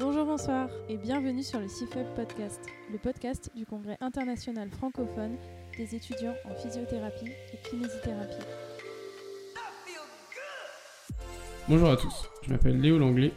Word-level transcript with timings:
Bonjour, 0.00 0.24
bonsoir 0.24 0.70
et 0.88 0.96
bienvenue 0.96 1.42
sur 1.42 1.60
le 1.60 1.68
CIFEB 1.68 2.06
Podcast, 2.16 2.58
le 2.90 2.96
podcast 2.96 3.50
du 3.54 3.66
Congrès 3.66 3.98
international 4.00 4.70
francophone 4.70 5.36
des 5.76 5.94
étudiants 5.94 6.34
en 6.46 6.54
physiothérapie 6.54 7.28
et 7.28 7.68
kinésithérapie. 7.68 8.42
Bonjour 11.68 11.90
à 11.90 11.98
tous, 11.98 12.30
je 12.42 12.50
m'appelle 12.50 12.80
Léo 12.80 12.98
Langlais, 12.98 13.32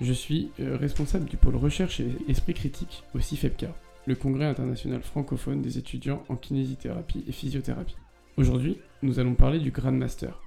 je 0.00 0.12
suis 0.12 0.50
euh, 0.58 0.76
responsable 0.76 1.26
du 1.26 1.36
pôle 1.36 1.54
recherche 1.54 2.00
et 2.00 2.10
esprit 2.26 2.54
critique 2.54 3.04
au 3.14 3.20
CIFEBCA, 3.20 3.72
le 4.06 4.16
Congrès 4.16 4.46
international 4.46 5.02
francophone 5.02 5.62
des 5.62 5.78
étudiants 5.78 6.24
en 6.28 6.34
kinésithérapie 6.34 7.22
et 7.28 7.32
physiothérapie. 7.32 7.96
Aujourd'hui, 8.36 8.78
nous 9.02 9.20
allons 9.20 9.36
parler 9.36 9.60
du 9.60 9.70
Grand 9.70 9.92
Master. 9.92 10.40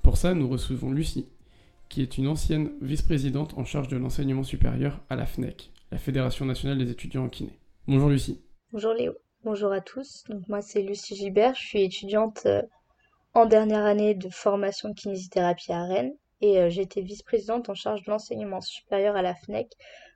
Pour 0.00 0.16
ça, 0.16 0.32
nous 0.32 0.48
recevons 0.48 0.92
Lucie, 0.92 1.26
qui 1.92 2.00
est 2.00 2.16
une 2.16 2.26
ancienne 2.26 2.72
vice-présidente 2.80 3.52
en 3.58 3.66
charge 3.66 3.88
de 3.88 3.98
l'enseignement 3.98 4.44
supérieur 4.44 4.98
à 5.10 5.14
la 5.14 5.26
FNEC, 5.26 5.70
la 5.90 5.98
Fédération 5.98 6.46
nationale 6.46 6.78
des 6.78 6.90
étudiants 6.90 7.24
en 7.24 7.28
kiné. 7.28 7.58
Bonjour 7.86 8.08
Lucie. 8.08 8.40
Bonjour 8.72 8.94
Léo. 8.94 9.12
Bonjour 9.44 9.72
à 9.72 9.82
tous. 9.82 10.24
Donc 10.30 10.48
moi 10.48 10.62
c'est 10.62 10.80
Lucie 10.80 11.16
Gibert, 11.16 11.54
je 11.54 11.60
suis 11.60 11.82
étudiante 11.82 12.46
euh, 12.46 12.62
en 13.34 13.44
dernière 13.44 13.84
année 13.84 14.14
de 14.14 14.30
formation 14.30 14.88
de 14.88 14.94
kinésithérapie 14.94 15.70
à 15.70 15.84
Rennes 15.84 16.14
et 16.40 16.60
euh, 16.60 16.70
j'étais 16.70 17.02
vice-présidente 17.02 17.68
en 17.68 17.74
charge 17.74 18.02
de 18.04 18.10
l'enseignement 18.10 18.62
supérieur 18.62 19.14
à 19.14 19.20
la 19.20 19.34
FNEC 19.34 19.68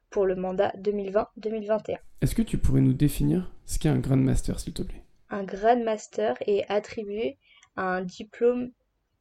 pour 0.08 0.24
le 0.24 0.34
mandat 0.34 0.72
2020-2021. 0.78 1.98
Est-ce 2.22 2.34
que 2.34 2.40
tu 2.40 2.56
pourrais 2.56 2.80
nous 2.80 2.94
définir 2.94 3.52
ce 3.66 3.78
qu'est 3.78 3.90
un 3.90 3.98
Grand 3.98 4.16
Master 4.16 4.58
s'il 4.60 4.72
te 4.72 4.82
plaît? 4.82 5.04
Un 5.28 5.44
Grand 5.44 5.84
Master 5.84 6.36
est 6.46 6.64
attribué 6.70 7.36
à 7.76 7.82
un 7.96 8.00
diplôme 8.00 8.70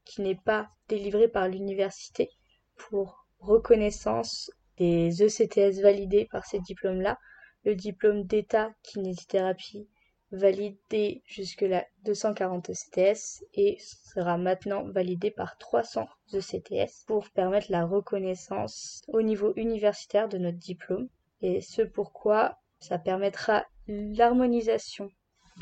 qui 0.06 0.22
n'est 0.22 0.40
pas 0.46 0.70
délivré 0.88 1.28
par 1.28 1.50
l'université 1.50 2.30
pour 2.76 3.26
reconnaissance 3.40 4.52
des 4.78 5.24
ECTS 5.24 5.82
validés 5.82 6.28
par 6.32 6.46
ces 6.46 6.60
diplômes-là, 6.60 7.18
le 7.64 7.76
diplôme 7.76 8.24
d'état 8.24 8.72
kinésithérapie 8.84 9.88
validé 10.32 11.22
jusque-là 11.26 11.86
240 12.04 12.70
ECTS 12.70 13.44
et 13.54 13.78
sera 13.80 14.38
maintenant 14.38 14.84
validé 14.90 15.32
par 15.32 15.58
300 15.58 16.08
ECTS 16.34 17.06
pour 17.08 17.30
permettre 17.30 17.72
la 17.72 17.86
reconnaissance 17.86 19.04
au 19.08 19.22
niveau 19.22 19.54
universitaire 19.56 20.28
de 20.28 20.38
notre 20.38 20.58
diplôme. 20.58 21.10
Et 21.42 21.62
ce 21.62 21.82
pourquoi 21.82 22.58
ça 22.80 22.98
permettra 22.98 23.66
l'harmonisation 23.88 25.10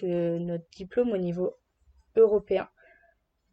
de 0.02 0.38
notre 0.39 0.70
diplôme 0.75 1.11
au 1.11 1.17
niveau 1.17 1.55
européen, 2.16 2.67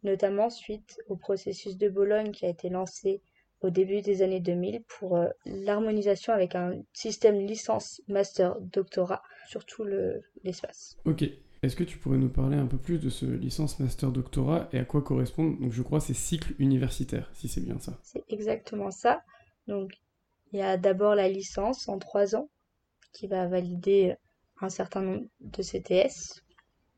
notamment 0.03 0.49
suite 0.49 0.99
au 1.07 1.15
processus 1.15 1.77
de 1.77 1.89
Bologne 1.89 2.31
qui 2.31 2.45
a 2.45 2.49
été 2.49 2.69
lancé 2.69 3.21
au 3.61 3.69
début 3.69 4.01
des 4.01 4.21
années 4.21 4.39
2000 4.39 4.83
pour 4.83 5.17
euh, 5.17 5.27
l'harmonisation 5.45 6.33
avec 6.33 6.55
un 6.55 6.81
système 6.93 7.39
licence, 7.39 8.01
master, 8.07 8.59
doctorat 8.59 9.21
sur 9.47 9.65
tout 9.65 9.85
l'espace. 10.43 10.97
ok. 11.05 11.25
Est-ce 11.63 11.75
que 11.75 11.83
tu 11.83 11.99
pourrais 11.99 12.17
nous 12.17 12.29
parler 12.29 12.57
un 12.57 12.65
peu 12.65 12.79
plus 12.79 12.97
de 12.97 13.09
ce 13.09 13.27
licence, 13.27 13.79
master, 13.79 14.11
doctorat 14.11 14.67
et 14.73 14.79
à 14.79 14.83
quoi 14.83 15.03
correspondent, 15.03 15.59
donc 15.59 15.73
je 15.73 15.83
crois, 15.83 15.99
ces 15.99 16.15
cycles 16.15 16.55
universitaires, 16.57 17.29
si 17.35 17.47
c'est 17.47 17.61
bien 17.61 17.77
ça 17.77 17.99
C'est 18.01 18.23
exactement 18.29 18.89
ça. 18.89 19.21
Donc, 19.67 19.91
il 20.51 20.59
y 20.59 20.63
a 20.63 20.77
d'abord 20.77 21.13
la 21.13 21.29
licence 21.29 21.87
en 21.87 21.99
trois 21.99 22.35
ans 22.35 22.49
qui 23.13 23.27
va 23.27 23.47
valider 23.47 24.15
un 24.59 24.69
certain 24.69 25.01
nombre 25.01 25.27
de 25.39 25.61
CTS, 25.61 26.43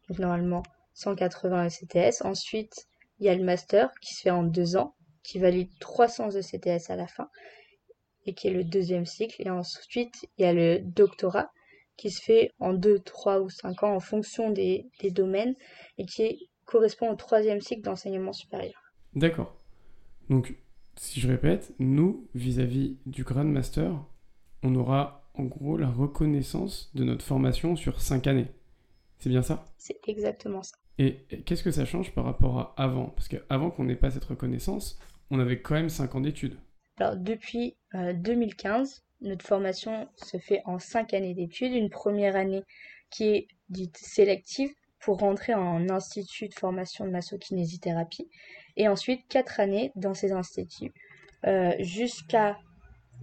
donc 0.07 0.19
normalement 0.19 0.63
180 0.93 1.67
CTS. 1.67 2.21
Ensuite, 2.21 2.87
il 3.19 3.25
y 3.25 3.29
a 3.29 3.35
le 3.35 3.43
master 3.43 3.91
qui 4.01 4.13
se 4.13 4.21
fait 4.21 4.31
en 4.31 4.43
deux 4.43 4.77
ans 4.77 4.95
qui 5.23 5.39
valide 5.39 5.69
300 5.79 6.31
ECTS 6.35 6.89
à 6.89 6.95
la 6.95 7.07
fin 7.07 7.29
et 8.25 8.33
qui 8.33 8.47
est 8.47 8.53
le 8.53 8.63
deuxième 8.63 9.05
cycle. 9.05 9.41
Et 9.45 9.49
ensuite, 9.49 10.27
il 10.37 10.43
y 10.43 10.45
a 10.45 10.53
le 10.53 10.79
doctorat 10.79 11.51
qui 11.97 12.09
se 12.09 12.21
fait 12.21 12.51
en 12.59 12.73
2, 12.73 12.99
3 12.99 13.41
ou 13.41 13.49
5 13.49 13.83
ans 13.83 13.95
en 13.95 13.99
fonction 13.99 14.49
des, 14.49 14.89
domaines 15.11 15.55
et 15.97 16.05
qui 16.05 16.49
correspond 16.65 17.11
au 17.11 17.15
troisième 17.15 17.61
cycle 17.61 17.81
d'enseignement 17.81 18.33
supérieur. 18.33 18.81
D'accord. 19.13 19.55
Donc, 20.29 20.55
si 20.95 21.19
je 21.19 21.27
répète, 21.27 21.73
nous, 21.79 22.27
vis-à-vis 22.33 22.97
du 23.05 23.23
Grand 23.23 23.43
Master, 23.43 23.91
on 24.63 24.75
aura 24.75 25.29
en 25.35 25.43
gros 25.43 25.77
la 25.77 25.89
reconnaissance 25.89 26.91
de 26.95 27.03
notre 27.03 27.25
formation 27.25 27.75
sur 27.75 28.01
5 28.01 28.27
années. 28.27 28.47
C'est 29.19 29.29
bien 29.29 29.41
ça? 29.41 29.65
C'est 29.77 29.99
exactement 30.07 30.63
ça. 30.63 30.75
Et 30.99 31.25
qu'est-ce 31.45 31.63
que 31.63 31.71
ça 31.71 31.85
change 31.85 32.13
par 32.13 32.23
rapport 32.23 32.59
à 32.59 32.73
avant? 32.77 33.07
Parce 33.07 33.27
qu'avant 33.27 33.71
qu'on 33.71 33.85
n'ait 33.85 33.95
pas 33.95 34.11
cette 34.11 34.25
reconnaissance, 34.25 34.99
on 35.33 35.39
avait 35.39 35.59
quand 35.59 35.73
même 35.73 35.89
5 35.89 36.15
ans 36.15 36.21
d'études. 36.21 36.57
Alors 36.97 37.17
depuis 37.17 37.75
2015, 37.93 39.03
euh, 39.23 39.27
notre 39.27 39.45
formation 39.45 40.07
se 40.15 40.37
fait 40.37 40.61
en 40.65 40.77
5 40.77 41.13
années 41.13 41.33
d'études. 41.33 41.73
Une 41.73 41.89
première 41.89 42.35
année 42.35 42.63
qui 43.09 43.29
est 43.29 43.47
dite 43.69 43.97
sélective 43.97 44.69
pour 44.99 45.17
rentrer 45.17 45.53
en 45.53 45.89
institut 45.89 46.47
de 46.47 46.53
formation 46.53 47.05
de 47.05 47.09
massokinésithérapie. 47.09 48.29
Et 48.77 48.87
ensuite 48.87 49.21
4 49.27 49.59
années 49.59 49.91
dans 49.95 50.13
ces 50.13 50.31
instituts. 50.31 50.93
Euh, 51.45 51.73
jusqu'à 51.79 52.57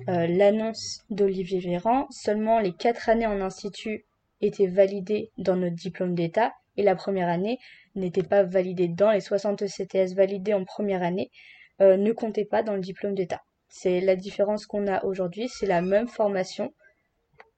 euh, 0.08 0.26
l'annonce 0.26 1.02
d'Olivier 1.10 1.60
Véran, 1.60 2.06
seulement 2.10 2.58
les 2.58 2.72
4 2.72 3.08
années 3.08 3.26
en 3.26 3.40
institut 3.40 4.04
étaient 4.40 4.66
validées 4.66 5.30
dans 5.38 5.56
notre 5.56 5.76
diplôme 5.76 6.14
d'État 6.14 6.52
et 6.76 6.82
la 6.82 6.96
première 6.96 7.28
année 7.28 7.58
n'était 7.94 8.22
pas 8.22 8.42
validée 8.42 8.88
dans 8.88 9.10
les 9.10 9.20
60 9.20 9.64
CTS 9.66 10.14
validés 10.14 10.54
en 10.54 10.64
première 10.64 11.02
année, 11.02 11.30
euh, 11.80 11.96
ne 11.96 12.12
comptait 12.12 12.44
pas 12.44 12.62
dans 12.62 12.74
le 12.74 12.80
diplôme 12.80 13.14
d'État. 13.14 13.42
C'est 13.68 14.00
la 14.00 14.16
différence 14.16 14.66
qu'on 14.66 14.86
a 14.86 15.04
aujourd'hui, 15.04 15.48
c'est 15.48 15.66
la 15.66 15.82
même 15.82 16.08
formation. 16.08 16.72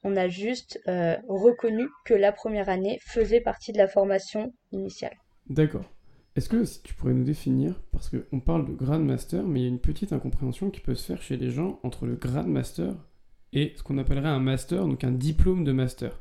On 0.05 0.16
a 0.16 0.28
juste 0.28 0.81
euh, 0.88 1.16
reconnu 1.28 1.88
que 2.05 2.15
la 2.15 2.32
première 2.32 2.69
année 2.69 2.99
faisait 3.06 3.41
partie 3.41 3.72
de 3.72 3.78
la 3.78 3.88
formation 3.88 4.53
initiale. 4.72 5.16
D'accord. 5.49 5.91
Est-ce 6.34 6.49
que 6.49 6.65
tu 6.82 6.94
pourrais 6.94 7.12
nous 7.12 7.25
définir, 7.25 7.82
parce 7.93 8.11
qu'on 8.11 8.41
parle 8.41 8.66
de 8.66 8.72
Grand 8.72 8.99
Master, 8.99 9.43
mais 9.44 9.61
il 9.61 9.62
y 9.65 9.66
a 9.66 9.69
une 9.69 9.81
petite 9.81 10.12
incompréhension 10.12 10.71
qui 10.71 10.81
peut 10.81 10.94
se 10.94 11.06
faire 11.06 11.22
chez 11.22 11.37
les 11.37 11.50
gens 11.50 11.78
entre 11.82 12.06
le 12.06 12.16
Grand 12.16 12.47
Master 12.47 12.94
et 13.53 13.75
ce 13.77 13.82
qu'on 13.82 13.99
appellerait 13.99 14.28
un 14.28 14.41
Master, 14.41 14.87
donc 14.87 15.05
un 15.05 15.12
diplôme 15.12 15.65
de 15.65 15.72
Master. 15.72 16.19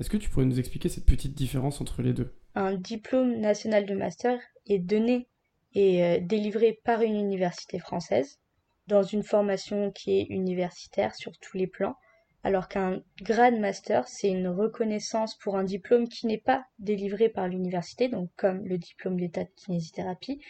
Est-ce 0.00 0.10
que 0.10 0.16
tu 0.16 0.28
pourrais 0.28 0.46
nous 0.46 0.58
expliquer 0.58 0.88
cette 0.88 1.06
petite 1.06 1.34
différence 1.34 1.80
entre 1.80 2.02
les 2.02 2.12
deux? 2.12 2.32
Un 2.54 2.74
diplôme 2.74 3.38
national 3.38 3.86
de 3.86 3.94
Master 3.94 4.40
est 4.66 4.78
donné 4.78 5.28
est 5.74 6.02
euh, 6.02 6.20
délivré 6.20 6.80
par 6.84 7.02
une 7.02 7.16
université 7.16 7.78
française 7.78 8.38
dans 8.86 9.02
une 9.02 9.22
formation 9.22 9.90
qui 9.92 10.18
est 10.18 10.26
universitaire 10.30 11.14
sur 11.14 11.32
tous 11.38 11.56
les 11.56 11.66
plans, 11.66 11.96
alors 12.42 12.68
qu'un 12.68 13.02
grade 13.20 13.58
master, 13.58 14.08
c'est 14.08 14.30
une 14.30 14.48
reconnaissance 14.48 15.36
pour 15.36 15.56
un 15.56 15.64
diplôme 15.64 16.08
qui 16.08 16.26
n'est 16.26 16.38
pas 16.38 16.64
délivré 16.78 17.28
par 17.28 17.48
l'université, 17.48 18.08
donc 18.08 18.30
comme 18.36 18.64
le 18.64 18.78
diplôme 18.78 19.20
d'état 19.20 19.44
de 19.44 19.50
kinésithérapie, 19.56 20.40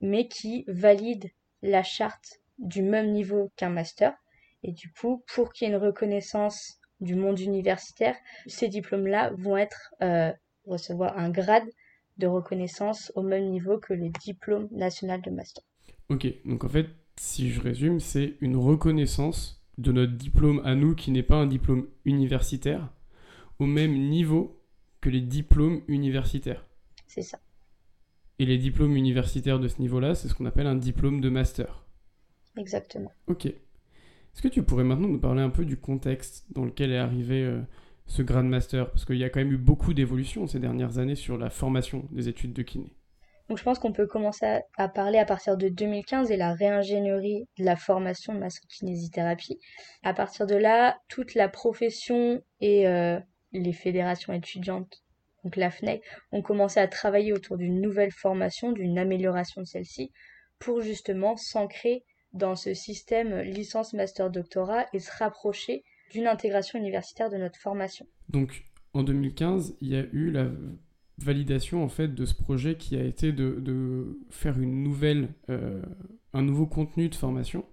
mais 0.00 0.26
qui 0.26 0.64
valide 0.66 1.30
la 1.62 1.82
charte 1.82 2.40
du 2.58 2.82
même 2.82 3.12
niveau 3.12 3.52
qu'un 3.56 3.70
master. 3.70 4.14
Et 4.62 4.72
du 4.72 4.90
coup, 4.92 5.22
pour 5.32 5.52
qu'il 5.52 5.68
y 5.68 5.70
ait 5.70 5.74
une 5.74 5.80
reconnaissance 5.80 6.80
du 7.00 7.14
monde 7.14 7.38
universitaire, 7.38 8.16
ces 8.46 8.68
diplômes-là 8.68 9.30
vont 9.36 9.56
être 9.56 9.94
euh, 10.02 10.32
recevoir 10.66 11.16
un 11.16 11.30
grade 11.30 11.68
de 12.18 12.26
reconnaissance 12.26 13.12
au 13.14 13.22
même 13.22 13.50
niveau 13.50 13.78
que 13.78 13.94
le 13.94 14.08
diplôme 14.08 14.68
national 14.72 15.22
de 15.22 15.30
master. 15.30 15.62
Ok, 16.08 16.26
donc 16.44 16.64
en 16.64 16.68
fait, 16.68 16.88
si 17.16 17.50
je 17.50 17.60
résume, 17.60 18.00
c'est 18.00 18.34
une 18.40 18.56
reconnaissance 18.56 19.62
de 19.78 19.92
notre 19.92 20.12
diplôme 20.12 20.60
à 20.64 20.74
nous 20.74 20.94
qui 20.94 21.10
n'est 21.10 21.22
pas 21.22 21.36
un 21.36 21.46
diplôme 21.46 21.86
universitaire 22.04 22.88
au 23.58 23.66
même 23.66 23.92
niveau 24.08 24.60
que 25.00 25.10
les 25.10 25.20
diplômes 25.20 25.82
universitaires. 25.88 26.64
C'est 27.06 27.22
ça. 27.22 27.38
Et 28.38 28.46
les 28.46 28.58
diplômes 28.58 28.96
universitaires 28.96 29.58
de 29.58 29.68
ce 29.68 29.80
niveau-là, 29.80 30.14
c'est 30.14 30.28
ce 30.28 30.34
qu'on 30.34 30.46
appelle 30.46 30.66
un 30.66 30.76
diplôme 30.76 31.20
de 31.20 31.28
master. 31.28 31.84
Exactement. 32.56 33.12
Ok. 33.26 33.46
Est-ce 33.46 34.42
que 34.42 34.48
tu 34.48 34.62
pourrais 34.62 34.84
maintenant 34.84 35.08
nous 35.08 35.18
parler 35.18 35.42
un 35.42 35.50
peu 35.50 35.64
du 35.64 35.76
contexte 35.76 36.46
dans 36.52 36.64
lequel 36.64 36.92
est 36.92 36.98
arrivé 36.98 37.42
euh, 37.42 37.60
ce 38.08 38.22
Grand 38.22 38.42
Master 38.42 38.90
Parce 38.90 39.04
qu'il 39.04 39.16
y 39.16 39.24
a 39.24 39.30
quand 39.30 39.40
même 39.40 39.52
eu 39.52 39.58
beaucoup 39.58 39.94
d'évolutions 39.94 40.46
ces 40.46 40.58
dernières 40.58 40.98
années 40.98 41.14
sur 41.14 41.38
la 41.38 41.50
formation 41.50 42.08
des 42.10 42.28
études 42.28 42.52
de 42.52 42.62
kiné. 42.62 42.92
Donc 43.48 43.56
je 43.56 43.62
pense 43.62 43.78
qu'on 43.78 43.92
peut 43.92 44.06
commencer 44.06 44.60
à 44.76 44.88
parler 44.88 45.18
à 45.18 45.24
partir 45.24 45.56
de 45.56 45.68
2015 45.68 46.30
et 46.30 46.36
la 46.36 46.52
réingénierie 46.52 47.48
de 47.58 47.64
la 47.64 47.76
formation 47.76 48.34
de 48.34 48.40
massokinésithérapie. 48.40 49.58
À 50.02 50.12
partir 50.12 50.46
de 50.46 50.56
là, 50.56 50.98
toute 51.08 51.34
la 51.34 51.48
profession 51.48 52.42
et 52.60 52.86
euh, 52.86 53.18
les 53.52 53.72
fédérations 53.72 54.34
étudiantes, 54.34 55.02
donc 55.44 55.56
la 55.56 55.70
FNEC, 55.70 56.02
ont 56.32 56.42
commencé 56.42 56.78
à 56.78 56.88
travailler 56.88 57.32
autour 57.32 57.56
d'une 57.56 57.80
nouvelle 57.80 58.12
formation, 58.12 58.72
d'une 58.72 58.98
amélioration 58.98 59.62
de 59.62 59.66
celle-ci, 59.66 60.12
pour 60.58 60.82
justement 60.82 61.36
s'ancrer 61.36 62.04
dans 62.34 62.54
ce 62.54 62.74
système 62.74 63.40
licence, 63.40 63.94
master, 63.94 64.30
doctorat 64.30 64.86
et 64.92 64.98
se 64.98 65.10
rapprocher 65.16 65.84
d'une 66.10 66.26
intégration 66.26 66.78
universitaire 66.78 67.30
de 67.30 67.36
notre 67.36 67.58
formation. 67.58 68.06
Donc 68.28 68.64
en 68.94 69.02
2015, 69.02 69.76
il 69.80 69.88
y 69.88 69.96
a 69.96 70.04
eu 70.12 70.30
la 70.30 70.50
validation 71.18 71.82
en 71.82 71.88
fait 71.88 72.08
de 72.08 72.24
ce 72.24 72.34
projet 72.34 72.76
qui 72.76 72.96
a 72.96 73.02
été 73.02 73.32
de, 73.32 74.18
faire 74.30 74.58
une 74.58 74.82
nouvelle, 74.82 75.28
euh, 75.50 75.82
un 76.32 76.42
nouveau 76.42 76.66
contenu 76.66 77.08
de 77.08 77.14
formation. 77.14 77.66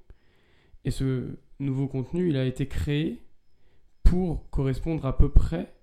Et 0.84 0.92
ce 0.92 1.38
nouveau 1.60 1.88
contenu, 1.88 2.30
il 2.30 2.38
a 2.38 2.46
été 2.46 2.68
créé 2.68 3.22
pour 4.04 4.50
correspondre 4.50 5.06
à 5.06 5.18
peu 5.18 5.32
près 5.32 5.74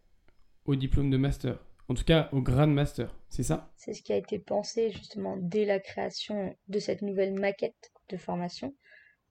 au 0.65 0.77
diplôme 0.77 1.11
de 1.11 1.17
master. 1.17 1.59
En 1.89 1.95
tout 1.95 2.05
cas, 2.05 2.29
au 2.33 2.41
grade 2.41 2.71
master, 2.71 3.15
c'est 3.29 3.43
ça? 3.43 3.73
C'est 3.77 3.95
ce 3.95 4.03
qui 4.03 4.13
a 4.13 4.17
été 4.17 4.39
pensé 4.39 4.91
justement 4.91 5.37
dès 5.37 5.65
la 5.65 5.81
création 5.81 6.57
de 6.69 6.79
cette 6.79 7.03
nouvelle 7.03 7.39
maquette 7.39 7.93
de 8.09 8.17
formation 8.17 8.75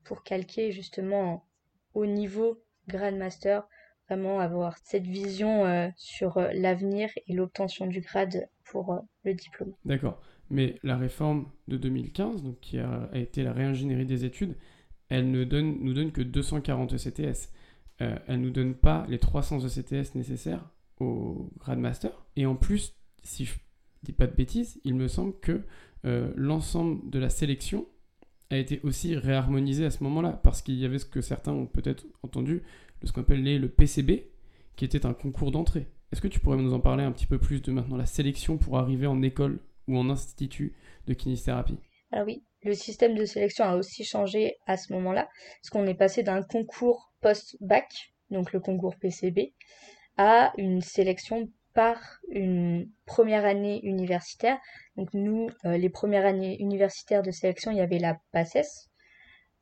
pour 0.04 0.24
calquer 0.24 0.72
justement 0.72 1.48
au 1.94 2.06
niveau 2.06 2.62
grade 2.88 3.16
master, 3.16 3.64
vraiment 4.12 4.40
avoir 4.40 4.78
cette 4.84 5.08
vision 5.08 5.66
euh, 5.66 5.88
sur 5.96 6.38
euh, 6.38 6.50
l'avenir 6.54 7.10
et 7.28 7.34
l'obtention 7.34 7.88
du 7.88 8.02
grade 8.02 8.50
pour 8.66 8.94
euh, 8.94 9.00
le 9.24 9.34
diplôme. 9.34 9.74
D'accord. 9.86 10.22
Mais 10.50 10.78
la 10.84 10.98
réforme 10.98 11.50
de 11.70 11.78
2015, 11.78 12.44
donc 12.44 12.60
qui 12.60 12.78
a, 12.78 13.10
été 13.14 13.44
la 13.44 13.54
réingénierie 13.54 14.06
des 14.06 14.26
études, 14.26 14.58
elle 15.08 15.32
ne 15.32 15.46
donne, 15.46 15.78
nous 15.80 15.94
donne 15.94 16.12
que 16.12 16.22
240 16.22 16.94
ECTS. 16.94 17.52
Elle 18.00 18.22
elle 18.28 18.42
nous 18.42 18.50
donne 18.50 18.74
pas 18.74 19.06
les 19.08 19.20
300 19.20 19.60
ECTS 19.60 20.16
nécessaires 20.16 20.70
au 21.00 21.50
grade 21.60 21.80
master. 21.80 22.12
Et 22.36 22.46
en 22.46 22.56
plus, 22.56 22.96
si 23.24 23.46
je 23.46 23.54
dis 24.04 24.12
pas 24.12 24.28
de 24.28 24.36
bêtises, 24.36 24.82
il 24.84 24.96
me 24.96 25.08
semble 25.08 25.40
que 25.40 25.62
l'ensemble 26.04 27.08
de 27.10 27.20
la 27.20 27.30
sélection 27.30 27.86
a 28.52 28.58
été 28.58 28.82
aussi 28.84 29.16
réharmonisé 29.16 29.86
à 29.86 29.92
ce 29.92 30.04
moment-là, 30.04 30.40
parce 30.44 30.62
qu'il 30.62 30.76
y 30.76 30.86
avait 30.86 31.00
ce 31.00 31.06
que 31.06 31.22
certains 31.22 31.54
ont 31.54 31.66
peut-être 31.66 32.06
entendu, 32.22 32.62
ce 33.04 33.12
qu'on 33.12 33.22
appelle 33.22 33.44
le 33.44 33.70
PCB, 33.70 34.26
qui 34.76 34.86
était 34.86 35.06
un 35.06 35.14
concours 35.14 35.52
d'entrée. 35.52 35.88
Est-ce 36.12 36.22
que 36.22 36.28
tu 36.28 36.40
pourrais 36.40 36.58
nous 36.58 36.74
en 36.74 36.80
parler 36.80 37.04
un 37.04 37.12
petit 37.12 37.26
peu 37.26 37.40
plus 37.40 37.62
de 37.62 37.72
maintenant 37.72 37.98
la 37.98 38.06
sélection 38.06 38.58
pour 38.58 38.78
arriver 38.78 39.08
en 39.08 39.22
école 39.22 39.60
ou 39.88 39.98
en 39.98 40.10
institut 40.10 40.76
de 41.08 41.14
kinésithérapie? 41.14 41.78
Alors 42.12 42.28
oui, 42.28 42.44
le 42.64 42.74
système 42.74 43.16
de 43.16 43.24
sélection 43.24 43.64
a 43.64 43.76
aussi 43.76 44.04
changé 44.04 44.58
à 44.68 44.76
ce 44.76 44.92
moment-là, 44.94 45.30
parce 45.62 45.70
qu'on 45.72 45.88
est 45.88 45.96
passé 45.96 46.22
d'un 46.22 46.44
concours 46.44 47.14
post-bac, 47.22 48.14
donc 48.30 48.52
le 48.52 48.60
concours 48.60 48.98
PCB, 48.98 49.54
à 50.18 50.52
une 50.58 50.82
sélection 50.82 51.50
par 51.74 51.98
une 52.30 52.90
première 53.06 53.46
année 53.46 53.80
universitaire. 53.84 54.58
Donc 54.98 55.14
nous, 55.14 55.50
euh, 55.66 55.78
les 55.78 55.90
premières 55.90 56.26
années 56.26 56.60
universitaires 56.62 57.24
de 57.24 57.32
sélection, 57.32 57.72
il 57.72 57.78
y 57.78 57.82
avait 57.82 58.00
la 58.00 58.20
PACES. 58.32 58.90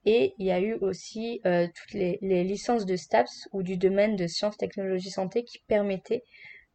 Et 0.05 0.33
il 0.37 0.45
y 0.45 0.51
a 0.51 0.61
eu 0.61 0.73
aussi 0.75 1.41
euh, 1.45 1.67
toutes 1.67 1.93
les, 1.93 2.43
licences 2.43 2.85
de 2.85 2.95
STAPS 2.95 3.49
ou 3.51 3.63
du 3.63 3.77
domaine 3.77 4.15
de 4.15 4.27
sciences, 4.27 4.57
technologies, 4.57 5.11
santé 5.11 5.43
qui 5.43 5.59
permettaient 5.67 6.23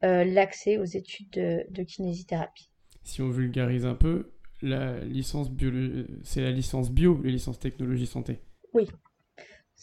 euh, 0.04 0.24
l'accès 0.24 0.76
aux 0.76 0.84
études 0.84 1.30
de, 1.30 1.82
kinésithérapie. 1.82 2.70
Si 3.02 3.22
on 3.22 3.30
vulgarise 3.30 3.86
un 3.86 3.94
peu, 3.94 4.32
la 4.60 5.00
licence 5.00 5.50
bio, 5.50 5.70
c'est 6.22 6.42
la 6.42 6.50
licence 6.50 6.90
bio, 6.90 7.20
les 7.22 7.32
licences 7.32 7.58
technologie 7.58 8.06
santé. 8.06 8.40
Oui, 8.74 8.88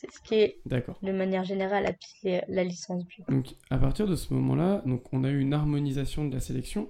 c'est 0.02 0.12
ce 0.12 0.22
qui 0.22 0.36
est, 0.36 0.58
de 0.66 1.12
manière 1.12 1.44
générale, 1.44 1.86
appelé 1.86 2.42
la 2.48 2.64
licence 2.64 3.06
bio. 3.06 3.24
Donc, 3.30 3.50
à 3.70 3.78
partir 3.78 4.08
de 4.08 4.16
ce 4.16 4.34
moment-là, 4.34 4.82
donc, 4.86 5.14
on 5.14 5.24
a 5.24 5.30
eu 5.30 5.40
une 5.40 5.54
harmonisation 5.54 6.26
de 6.26 6.34
la 6.34 6.40
sélection. 6.40 6.90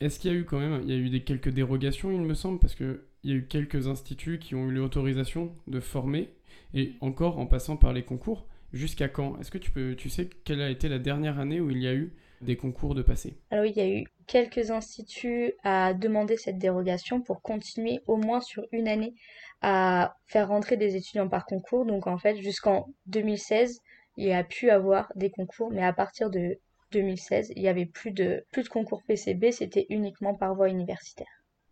Est-ce 0.00 0.18
qu'il 0.18 0.32
y 0.32 0.34
a 0.34 0.36
eu 0.36 0.44
quand 0.44 0.58
même, 0.58 0.80
il 0.82 0.88
y 0.88 0.94
a 0.94 0.96
eu 0.96 1.10
des, 1.10 1.22
quelques 1.22 1.50
dérogations, 1.50 2.10
il 2.10 2.22
me 2.22 2.34
semble, 2.34 2.58
parce 2.58 2.74
qu'il 2.74 3.00
y 3.24 3.32
a 3.32 3.34
eu 3.34 3.46
quelques 3.46 3.86
instituts 3.86 4.38
qui 4.38 4.54
ont 4.54 4.66
eu 4.68 4.72
l'autorisation 4.72 5.52
de 5.66 5.78
former, 5.78 6.30
et 6.72 6.94
encore 7.02 7.38
en 7.38 7.46
passant 7.46 7.76
par 7.76 7.92
les 7.92 8.02
concours. 8.02 8.46
Jusqu'à 8.72 9.08
quand? 9.08 9.38
Est-ce 9.40 9.50
que 9.50 9.58
tu, 9.58 9.70
peux, 9.70 9.94
tu 9.94 10.08
sais 10.08 10.28
quelle 10.44 10.60
a 10.60 10.70
été 10.70 10.88
la 10.88 10.98
dernière 10.98 11.38
année 11.38 11.60
où 11.60 11.70
il 11.70 11.82
y 11.82 11.86
a 11.86 11.94
eu 11.94 12.14
des 12.40 12.56
concours 12.56 12.94
de 12.94 13.02
passé 13.02 13.38
Alors 13.50 13.64
il 13.64 13.76
y 13.76 13.80
a 13.80 13.88
eu 13.88 14.04
quelques 14.26 14.70
instituts 14.70 15.54
à 15.64 15.94
demander 15.94 16.36
cette 16.36 16.58
dérogation 16.58 17.20
pour 17.20 17.42
continuer 17.42 18.00
au 18.06 18.16
moins 18.16 18.40
sur 18.40 18.66
une 18.72 18.86
année 18.86 19.14
à 19.60 20.14
faire 20.26 20.48
rentrer 20.48 20.76
des 20.76 20.96
étudiants 20.96 21.28
par 21.28 21.44
concours. 21.46 21.84
Donc 21.84 22.06
en 22.06 22.18
fait, 22.18 22.36
jusqu'en 22.36 22.88
2016, 23.06 23.80
il 24.16 24.26
y 24.26 24.32
a 24.32 24.44
pu 24.44 24.70
avoir 24.70 25.12
des 25.14 25.30
concours, 25.30 25.70
mais 25.70 25.84
à 25.84 25.92
partir 25.92 26.30
de 26.30 26.58
2016, 26.92 27.52
il 27.54 27.62
n'y 27.62 27.68
avait 27.68 27.86
plus 27.86 28.12
de, 28.12 28.44
plus 28.50 28.64
de 28.64 28.68
concours 28.68 29.02
PCB, 29.06 29.52
c'était 29.52 29.86
uniquement 29.90 30.34
par 30.34 30.54
voie 30.54 30.68
universitaire. 30.68 31.26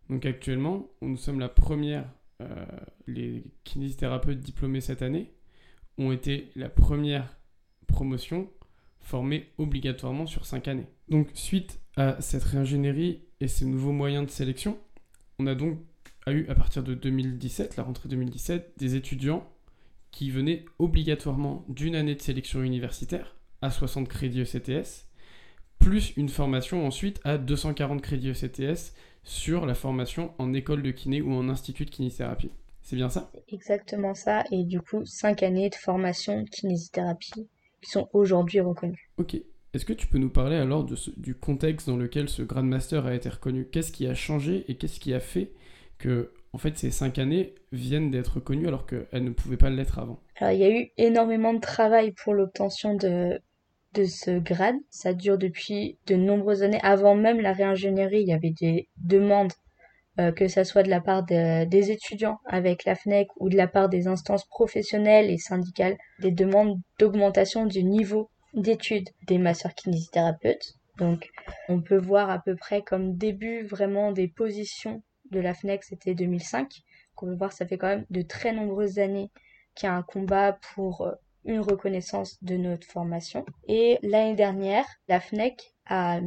Donc 0.08 0.24
actuellement, 0.26 0.88
nous 1.00 1.16
sommes 1.16 1.40
la 1.40 1.48
première, 1.48 2.04
euh, 2.40 2.66
les 3.06 3.44
kinésithérapeutes 3.64 4.40
diplômés 4.40 4.80
cette 4.80 5.02
année 5.02 5.32
ont 5.98 6.12
été 6.12 6.50
la 6.54 6.68
première 6.68 7.36
promotion 7.86 8.50
formée 9.00 9.52
obligatoirement 9.58 10.26
sur 10.26 10.44
5 10.44 10.68
années. 10.68 10.86
Donc 11.08 11.28
suite 11.34 11.80
à 11.96 12.20
cette 12.20 12.44
réingénierie 12.44 13.22
et 13.40 13.48
ces 13.48 13.64
nouveaux 13.64 13.92
moyens 13.92 14.26
de 14.26 14.30
sélection, 14.30 14.78
on 15.38 15.46
a 15.46 15.54
donc 15.54 15.78
a 16.26 16.32
eu 16.32 16.46
à 16.48 16.56
partir 16.56 16.82
de 16.82 16.94
2017, 16.94 17.76
la 17.76 17.84
rentrée 17.84 18.08
2017, 18.08 18.72
des 18.76 18.96
étudiants 18.96 19.48
qui 20.10 20.30
venaient 20.30 20.64
obligatoirement 20.80 21.64
d'une 21.68 21.94
année 21.94 22.16
de 22.16 22.20
sélection 22.20 22.62
universitaire 22.62 23.36
à 23.62 23.70
60 23.70 24.08
crédits 24.08 24.40
ECTS, 24.40 25.06
plus 25.78 26.12
une 26.16 26.28
formation 26.28 26.84
ensuite 26.84 27.20
à 27.24 27.38
240 27.38 28.02
crédits 28.02 28.30
ECTS 28.30 28.94
sur 29.22 29.66
la 29.66 29.74
formation 29.74 30.32
en 30.38 30.52
école 30.52 30.82
de 30.82 30.90
kiné 30.90 31.22
ou 31.22 31.32
en 31.32 31.48
institut 31.48 31.84
de 31.84 31.90
kinésithérapie. 31.90 32.50
C'est 32.82 32.96
bien 32.96 33.08
ça? 33.08 33.30
Exactement 33.48 34.14
ça, 34.14 34.44
et 34.50 34.64
du 34.64 34.80
coup 34.80 35.04
5 35.04 35.44
années 35.44 35.70
de 35.70 35.74
formation 35.76 36.42
de 36.42 36.48
kinésithérapie 36.48 37.48
qui 37.82 37.90
sont 37.90 38.08
aujourd'hui 38.12 38.60
reconnues. 38.60 39.10
Ok. 39.18 39.36
Est-ce 39.74 39.84
que 39.84 39.92
tu 39.92 40.06
peux 40.06 40.18
nous 40.18 40.30
parler 40.30 40.56
alors 40.56 40.84
de 40.84 40.96
du 41.18 41.34
contexte 41.34 41.88
dans 41.88 41.96
lequel 41.96 42.28
ce 42.28 42.42
Grand 42.42 42.62
Master 42.62 43.06
a 43.06 43.14
été 43.14 43.28
reconnu? 43.28 43.68
Qu'est-ce 43.70 43.92
qui 43.92 44.06
a 44.06 44.14
changé 44.14 44.64
et 44.68 44.76
qu'est-ce 44.76 44.98
qui 44.98 45.12
a 45.12 45.20
fait 45.20 45.52
que 45.98 46.32
en 46.52 46.58
fait 46.58 46.76
ces 46.78 46.90
cinq 46.90 47.18
années 47.18 47.54
viennent 47.72 48.10
d'être 48.10 48.40
connues 48.40 48.68
alors 48.68 48.86
qu'elles 48.86 49.24
ne 49.24 49.30
pouvaient 49.30 49.56
pas 49.56 49.70
l'être 49.70 49.98
avant. 49.98 50.20
Alors 50.36 50.52
il 50.52 50.60
y 50.60 50.64
a 50.64 50.70
eu 50.70 50.90
énormément 50.96 51.54
de 51.54 51.60
travail 51.60 52.12
pour 52.12 52.34
l'obtention 52.34 52.94
de, 52.94 53.40
de 53.94 54.04
ce 54.04 54.38
grade. 54.38 54.76
Ça 54.90 55.14
dure 55.14 55.38
depuis 55.38 55.98
de 56.06 56.16
nombreuses 56.16 56.62
années. 56.62 56.80
Avant 56.82 57.14
même 57.14 57.40
la 57.40 57.52
réingénierie, 57.52 58.22
il 58.22 58.28
y 58.28 58.32
avait 58.32 58.54
des 58.60 58.88
demandes, 58.98 59.52
euh, 60.20 60.32
que 60.32 60.48
ce 60.48 60.64
soit 60.64 60.82
de 60.82 60.90
la 60.90 61.00
part 61.00 61.24
des 61.24 61.90
étudiants 61.90 62.38
avec 62.46 62.84
la 62.84 62.94
FNEC 62.94 63.28
ou 63.36 63.48
de 63.48 63.56
la 63.56 63.66
part 63.66 63.88
des 63.88 64.06
instances 64.06 64.46
professionnelles 64.46 65.30
et 65.30 65.38
syndicales, 65.38 65.96
des 66.20 66.30
demandes 66.30 66.78
d'augmentation 66.98 67.66
du 67.66 67.82
niveau 67.82 68.30
d'études 68.54 69.08
des 69.26 69.38
masseurs 69.38 69.74
kinésithérapeutes. 69.74 70.74
Donc 70.98 71.28
on 71.68 71.82
peut 71.82 71.98
voir 71.98 72.30
à 72.30 72.38
peu 72.38 72.56
près 72.56 72.82
comme 72.82 73.16
début 73.16 73.64
vraiment 73.64 74.12
des 74.12 74.28
positions 74.28 75.02
de 75.30 75.40
la 75.40 75.54
FNEC, 75.54 75.84
c'était 75.84 76.14
2005. 76.14 76.82
On 77.22 77.26
peut 77.26 77.34
voir, 77.34 77.52
ça 77.52 77.66
fait 77.66 77.78
quand 77.78 77.88
même 77.88 78.06
de 78.10 78.22
très 78.22 78.52
nombreuses 78.52 78.98
années 78.98 79.30
qu'il 79.74 79.88
y 79.88 79.90
a 79.90 79.94
un 79.94 80.02
combat 80.02 80.58
pour 80.74 81.02
euh, 81.02 81.12
une 81.44 81.60
reconnaissance 81.60 82.42
de 82.42 82.56
notre 82.56 82.86
formation. 82.86 83.44
Et 83.68 83.98
l'année 84.02 84.34
dernière, 84.34 84.84
la 85.08 85.20
FNEC 85.20 85.74
a 85.86 86.20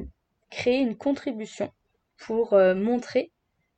créé 0.49 0.79
une 0.79 0.95
contribution 0.95 1.71
pour 2.17 2.53
euh, 2.53 2.75
montrer 2.75 3.31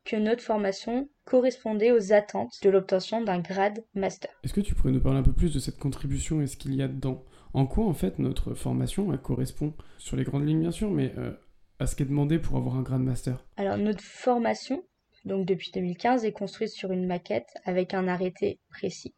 que 0.03 0.15
notre 0.15 0.41
formation 0.41 1.09
correspondait 1.25 1.91
aux 1.91 2.13
attentes 2.13 2.53
de 2.63 2.69
l'obtention 2.69 3.23
d'un 3.23 3.39
grade 3.39 3.83
master. 3.93 4.31
Est-ce 4.43 4.53
que 4.53 4.61
tu 4.61 4.73
pourrais 4.73 4.91
nous 4.91 5.01
parler 5.01 5.19
un 5.19 5.23
peu 5.23 5.33
plus 5.33 5.53
de 5.53 5.59
cette 5.59 5.77
contribution 5.77 6.41
et 6.41 6.47
ce 6.47 6.57
qu'il 6.57 6.73
y 6.75 6.81
a 6.81 6.87
dedans? 6.87 7.23
En 7.53 7.67
quoi 7.67 7.85
en 7.85 7.93
fait 7.93 8.17
notre 8.17 8.53
formation 8.53 9.15
correspond? 9.17 9.73
Sur 9.97 10.17
les 10.17 10.23
grandes 10.23 10.47
lignes 10.47 10.61
bien 10.61 10.71
sûr, 10.71 10.89
mais 10.89 11.13
euh, 11.17 11.33
à 11.79 11.85
ce 11.85 11.95
qui 11.95 12.03
est 12.03 12.07
demandé 12.07 12.39
pour 12.39 12.57
avoir 12.57 12.75
un 12.75 12.81
grade 12.81 13.01
master? 13.01 13.45
Alors 13.57 13.77
notre 13.77 14.03
formation 14.03 14.83
donc 15.25 15.45
depuis 15.45 15.71
2015, 15.71 16.25
est 16.25 16.31
construite 16.31 16.71
sur 16.71 16.91
une 16.91 17.05
maquette 17.05 17.53
avec 17.65 17.93
un 17.93 18.07
arrêté 18.07 18.59
précis. 18.69 19.13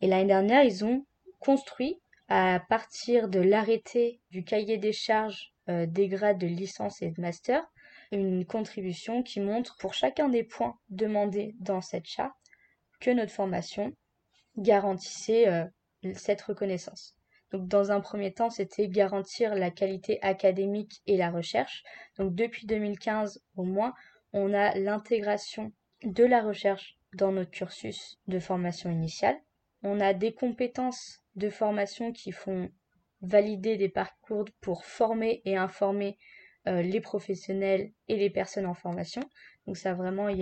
Et 0.00 0.06
l'année 0.06 0.26
dernière, 0.26 0.64
ils 0.64 0.84
ont 0.84 1.06
construit 1.38 2.00
à 2.28 2.60
partir 2.68 3.28
de 3.28 3.40
l'arrêté 3.40 4.20
du 4.30 4.44
cahier 4.44 4.76
des 4.76 4.92
charges 4.92 5.54
euh, 5.68 5.86
des 5.86 6.08
grades 6.08 6.38
de 6.38 6.46
licence 6.46 7.02
et 7.02 7.10
de 7.10 7.20
master, 7.20 7.62
une 8.10 8.46
contribution 8.46 9.22
qui 9.22 9.38
montre 9.40 9.76
pour 9.78 9.92
chacun 9.92 10.28
des 10.28 10.42
points 10.42 10.78
demandés 10.88 11.54
dans 11.60 11.82
cette 11.82 12.06
charte 12.06 12.34
que 13.00 13.10
notre 13.10 13.32
formation 13.32 13.92
garantissait 14.56 15.48
euh, 15.48 15.64
cette 16.14 16.40
reconnaissance. 16.42 17.18
Donc 17.52 17.68
dans 17.68 17.92
un 17.92 18.00
premier 18.00 18.32
temps, 18.32 18.50
c'était 18.50 18.88
garantir 18.88 19.54
la 19.54 19.70
qualité 19.70 20.22
académique 20.22 21.02
et 21.06 21.16
la 21.16 21.30
recherche. 21.30 21.82
Donc 22.16 22.34
depuis 22.34 22.66
2015 22.66 23.42
au 23.56 23.64
moins, 23.64 23.94
on 24.32 24.52
a 24.54 24.74
l'intégration 24.78 25.72
de 26.02 26.24
la 26.24 26.42
recherche 26.42 26.98
dans 27.14 27.32
notre 27.32 27.50
cursus 27.50 28.18
de 28.26 28.38
formation 28.38 28.90
initiale. 28.90 29.38
On 29.82 30.00
a 30.00 30.12
des 30.12 30.32
compétences 30.32 31.22
de 31.36 31.50
formation 31.50 32.12
qui 32.12 32.32
font 32.32 32.70
valider 33.22 33.76
des 33.76 33.88
parcours 33.88 34.44
pour 34.60 34.84
former 34.84 35.42
et 35.44 35.56
informer 35.56 36.18
euh, 36.66 36.82
les 36.82 37.00
professionnels 37.00 37.92
et 38.08 38.16
les 38.16 38.30
personnes 38.30 38.66
en 38.66 38.74
formation. 38.74 39.22
Donc 39.66 39.76
ça 39.76 39.94
vraiment, 39.94 40.28
il 40.28 40.38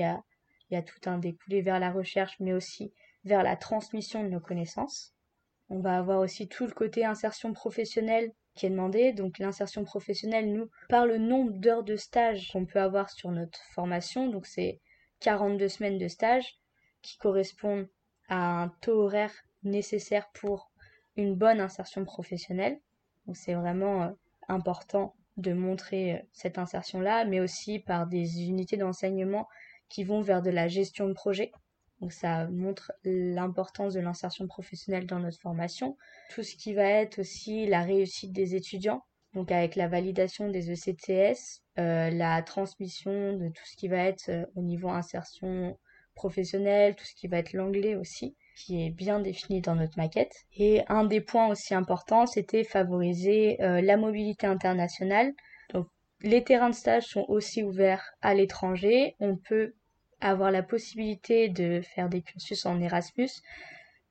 il 0.69 0.75
y 0.75 0.77
a 0.77 0.83
tout 0.83 0.99
un 1.09 1.19
découlé 1.19 1.63
vers 1.63 1.79
la 1.79 1.93
recherche, 1.93 2.35
mais 2.41 2.53
aussi 2.53 2.93
vers 3.25 3.45
la 3.45 3.57
transmission 3.57 4.25
de 4.25 4.29
nos 4.29 4.41
connaissances. 4.41 5.15
On 5.69 5.81
va 5.81 5.99
avoir 5.99 6.21
aussi 6.21 6.49
tout 6.49 6.67
le 6.67 6.73
côté 6.73 7.05
insertion 7.05 7.53
professionnelle 7.53 8.33
qui 8.57 8.67
est 8.67 8.71
demandé. 8.71 9.13
Donc 9.13 9.39
l'insertion 9.39 9.85
professionnelle, 9.85 10.53
nous, 10.53 10.69
par 10.89 11.07
le 11.07 11.19
nombre 11.19 11.53
d'heures 11.53 11.85
de 11.85 11.97
stage 11.97 12.51
qu'on 12.51 12.67
peut 12.67 12.81
avoir 12.81 13.11
sur 13.11 13.31
notre 13.31 13.61
formation, 13.73 14.29
donc 14.29 14.47
c'est 14.47 14.81
42 15.21 15.69
semaines 15.69 15.99
de 15.99 16.09
stage 16.09 16.59
qui 17.03 17.17
correspondent 17.19 17.89
à 18.29 18.63
un 18.63 18.69
taux 18.81 19.03
horaire 19.05 19.33
nécessaires 19.63 20.29
pour 20.35 20.71
une 21.17 21.35
bonne 21.35 21.61
insertion 21.61 22.05
professionnelle. 22.05 22.81
Donc 23.27 23.37
c'est 23.37 23.55
vraiment 23.55 24.03
euh, 24.03 24.11
important 24.49 25.15
de 25.37 25.53
montrer 25.53 26.15
euh, 26.15 26.19
cette 26.33 26.59
insertion-là, 26.59 27.25
mais 27.25 27.41
aussi 27.41 27.79
par 27.79 28.07
des 28.07 28.43
unités 28.43 28.77
d'enseignement 28.77 29.47
qui 29.89 30.05
vont 30.05 30.21
vers 30.21 30.43
de 30.43 30.51
la 30.51 30.69
gestion 30.69 31.09
de 31.09 31.13
projet. 31.13 31.53
Donc 32.01 32.13
ça 32.13 32.47
montre 32.49 32.93
l'importance 33.05 33.95
de 33.95 34.01
l'insertion 34.01 34.47
professionnelle 34.47 35.07
dans 35.07 35.19
notre 35.19 35.41
formation. 35.41 35.97
Tout 36.31 36.43
ce 36.43 36.55
qui 36.57 36.75
va 36.75 36.85
être 36.85 37.21
aussi 37.21 37.67
la 37.67 37.83
réussite 37.83 38.33
des 38.33 38.55
étudiants, 38.55 39.03
donc 39.35 39.51
avec 39.51 39.77
la 39.77 39.89
validation 39.89 40.49
des 40.51 40.71
ECTS, 40.71 41.63
euh, 41.79 42.11
la 42.11 42.43
transmission 42.43 43.35
de 43.37 43.49
tout 43.49 43.65
ce 43.65 43.77
qui 43.77 43.89
va 43.89 43.99
être 43.99 44.29
euh, 44.29 44.47
au 44.55 44.63
niveau 44.63 44.89
insertion 44.89 45.79
professionnelle, 46.15 46.97
tout 46.97 47.05
ce 47.05 47.15
qui 47.15 47.29
va 47.29 47.39
être 47.39 47.53
l'anglais 47.53 47.95
aussi, 47.95 48.35
qui 48.57 48.85
est 48.85 48.91
bien 48.91 49.21
défini 49.21 49.61
dans 49.61 49.75
notre 49.75 49.99
maquette. 49.99 50.33
Et 50.57 50.83
un 50.89 51.05
des 51.05 51.21
points 51.21 51.49
aussi 51.49 51.75
importants, 51.75 52.27
c'était 52.27 52.65
favoriser 52.65 53.63
euh, 53.63 53.81
la 53.83 53.97
mobilité 53.97 54.47
internationale. 54.47 55.33
Donc 55.73 55.87
les 56.23 56.43
terrains 56.43 56.71
de 56.71 56.75
stage 56.75 57.05
sont 57.05 57.27
aussi 57.29 57.63
ouverts 57.63 58.15
à 58.23 58.35
l'étranger. 58.35 59.15
On 59.21 59.37
peut 59.37 59.75
avoir 60.21 60.51
la 60.51 60.63
possibilité 60.63 61.49
de 61.49 61.81
faire 61.81 62.09
des 62.09 62.23
cursus 62.23 62.67
en 62.67 62.81
Erasmus. 62.81 63.31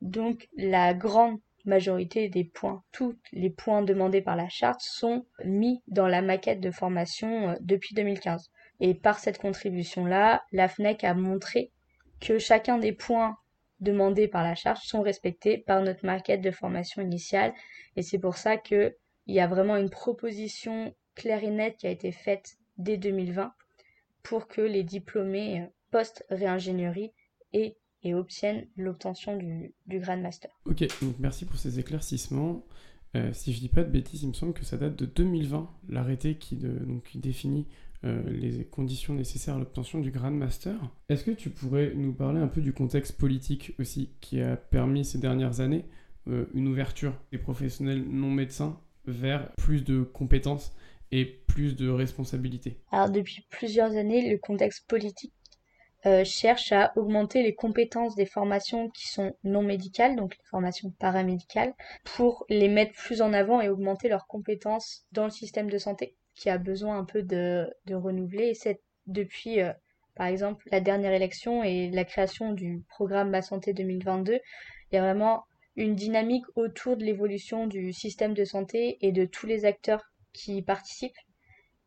Donc 0.00 0.48
la 0.56 0.94
grande 0.94 1.38
majorité 1.64 2.28
des 2.28 2.44
points, 2.44 2.82
tous 2.92 3.18
les 3.32 3.50
points 3.50 3.82
demandés 3.82 4.22
par 4.22 4.36
la 4.36 4.48
charte 4.48 4.80
sont 4.80 5.26
mis 5.44 5.82
dans 5.88 6.06
la 6.06 6.22
maquette 6.22 6.60
de 6.60 6.70
formation 6.70 7.50
euh, 7.50 7.54
depuis 7.60 7.94
2015. 7.94 8.50
Et 8.80 8.94
par 8.94 9.18
cette 9.18 9.38
contribution-là, 9.38 10.44
la 10.52 10.68
FNEC 10.68 11.04
a 11.04 11.14
montré 11.14 11.72
que 12.20 12.38
chacun 12.38 12.78
des 12.78 12.92
points 12.92 13.36
demandés 13.80 14.28
par 14.28 14.42
la 14.42 14.54
charte 14.54 14.82
sont 14.82 15.02
respectés 15.02 15.58
par 15.58 15.82
notre 15.82 16.04
maquette 16.06 16.40
de 16.40 16.50
formation 16.50 17.02
initiale. 17.02 17.52
Et 17.96 18.02
c'est 18.02 18.18
pour 18.18 18.36
ça 18.36 18.56
qu'il 18.56 18.94
y 19.26 19.40
a 19.40 19.46
vraiment 19.46 19.76
une 19.76 19.90
proposition 19.90 20.94
claire 21.14 21.42
et 21.42 21.50
nette 21.50 21.76
qui 21.78 21.86
a 21.86 21.90
été 21.90 22.12
faite 22.12 22.56
dès 22.78 22.96
2020 22.96 23.52
pour 24.22 24.48
que 24.48 24.60
les 24.60 24.82
diplômés 24.82 25.60
euh, 25.60 25.66
post-réingénierie 25.96 27.12
et, 27.54 27.78
et 28.02 28.14
obtiennent 28.14 28.66
l'obtention 28.76 29.36
du, 29.38 29.74
du 29.86 29.98
grade 29.98 30.20
master. 30.20 30.50
Ok, 30.66 30.80
donc 31.00 31.14
merci 31.18 31.46
pour 31.46 31.56
ces 31.56 31.78
éclaircissements. 31.78 32.66
Euh, 33.16 33.32
si 33.32 33.54
je 33.54 33.60
dis 33.60 33.70
pas 33.70 33.82
de 33.82 33.90
bêtises, 33.90 34.22
il 34.22 34.28
me 34.28 34.34
semble 34.34 34.52
que 34.52 34.64
ça 34.64 34.76
date 34.76 34.94
de 34.94 35.06
2020, 35.06 35.70
l'arrêté 35.88 36.34
qui, 36.34 36.56
de, 36.56 36.68
donc, 36.68 37.04
qui 37.04 37.18
définit 37.18 37.66
euh, 38.04 38.22
les 38.28 38.66
conditions 38.66 39.14
nécessaires 39.14 39.54
à 39.54 39.58
l'obtention 39.58 40.00
du 40.00 40.10
Grand 40.10 40.30
Master. 40.30 40.74
Est-ce 41.08 41.24
que 41.24 41.30
tu 41.30 41.48
pourrais 41.48 41.94
nous 41.94 42.12
parler 42.12 42.40
un 42.40 42.48
peu 42.48 42.60
du 42.60 42.74
contexte 42.74 43.16
politique 43.16 43.72
aussi 43.78 44.10
qui 44.20 44.42
a 44.42 44.54
permis 44.54 45.02
ces 45.02 45.16
dernières 45.16 45.60
années 45.60 45.86
euh, 46.28 46.44
une 46.52 46.68
ouverture 46.68 47.14
des 47.32 47.38
professionnels 47.38 48.04
non 48.06 48.30
médecins 48.30 48.78
vers 49.06 49.50
plus 49.54 49.82
de 49.82 50.02
compétences 50.02 50.76
et 51.10 51.24
plus 51.24 51.74
de 51.74 51.88
responsabilités? 51.88 52.82
Alors 52.92 53.08
depuis 53.08 53.46
plusieurs 53.48 53.92
années, 53.92 54.30
le 54.30 54.36
contexte 54.36 54.86
politique 54.86 55.32
cherche 56.24 56.72
à 56.72 56.92
augmenter 56.96 57.42
les 57.42 57.54
compétences 57.54 58.14
des 58.14 58.26
formations 58.26 58.90
qui 58.90 59.08
sont 59.08 59.34
non 59.44 59.62
médicales, 59.62 60.16
donc 60.16 60.36
les 60.36 60.44
formations 60.50 60.90
paramédicales, 60.98 61.74
pour 62.04 62.44
les 62.48 62.68
mettre 62.68 62.92
plus 62.92 63.22
en 63.22 63.32
avant 63.32 63.60
et 63.60 63.68
augmenter 63.68 64.08
leurs 64.08 64.26
compétences 64.26 65.06
dans 65.12 65.24
le 65.24 65.30
système 65.30 65.70
de 65.70 65.78
santé, 65.78 66.16
qui 66.34 66.50
a 66.50 66.58
besoin 66.58 66.98
un 66.98 67.04
peu 67.04 67.22
de, 67.22 67.68
de 67.86 67.94
renouveler. 67.94 68.54
C'est 68.54 68.80
depuis, 69.06 69.60
euh, 69.60 69.72
par 70.14 70.26
exemple, 70.26 70.68
la 70.70 70.80
dernière 70.80 71.12
élection 71.12 71.62
et 71.62 71.90
la 71.90 72.04
création 72.04 72.52
du 72.52 72.84
programme 72.88 73.30
Ma 73.30 73.42
Santé 73.42 73.72
2022, 73.72 74.34
il 74.34 74.94
y 74.94 74.98
a 74.98 75.02
vraiment 75.02 75.44
une 75.76 75.94
dynamique 75.94 76.46
autour 76.54 76.96
de 76.96 77.04
l'évolution 77.04 77.66
du 77.66 77.92
système 77.92 78.34
de 78.34 78.44
santé 78.44 78.96
et 79.00 79.12
de 79.12 79.24
tous 79.24 79.46
les 79.46 79.64
acteurs 79.64 80.02
qui 80.32 80.58
y 80.58 80.62
participent. 80.62 81.18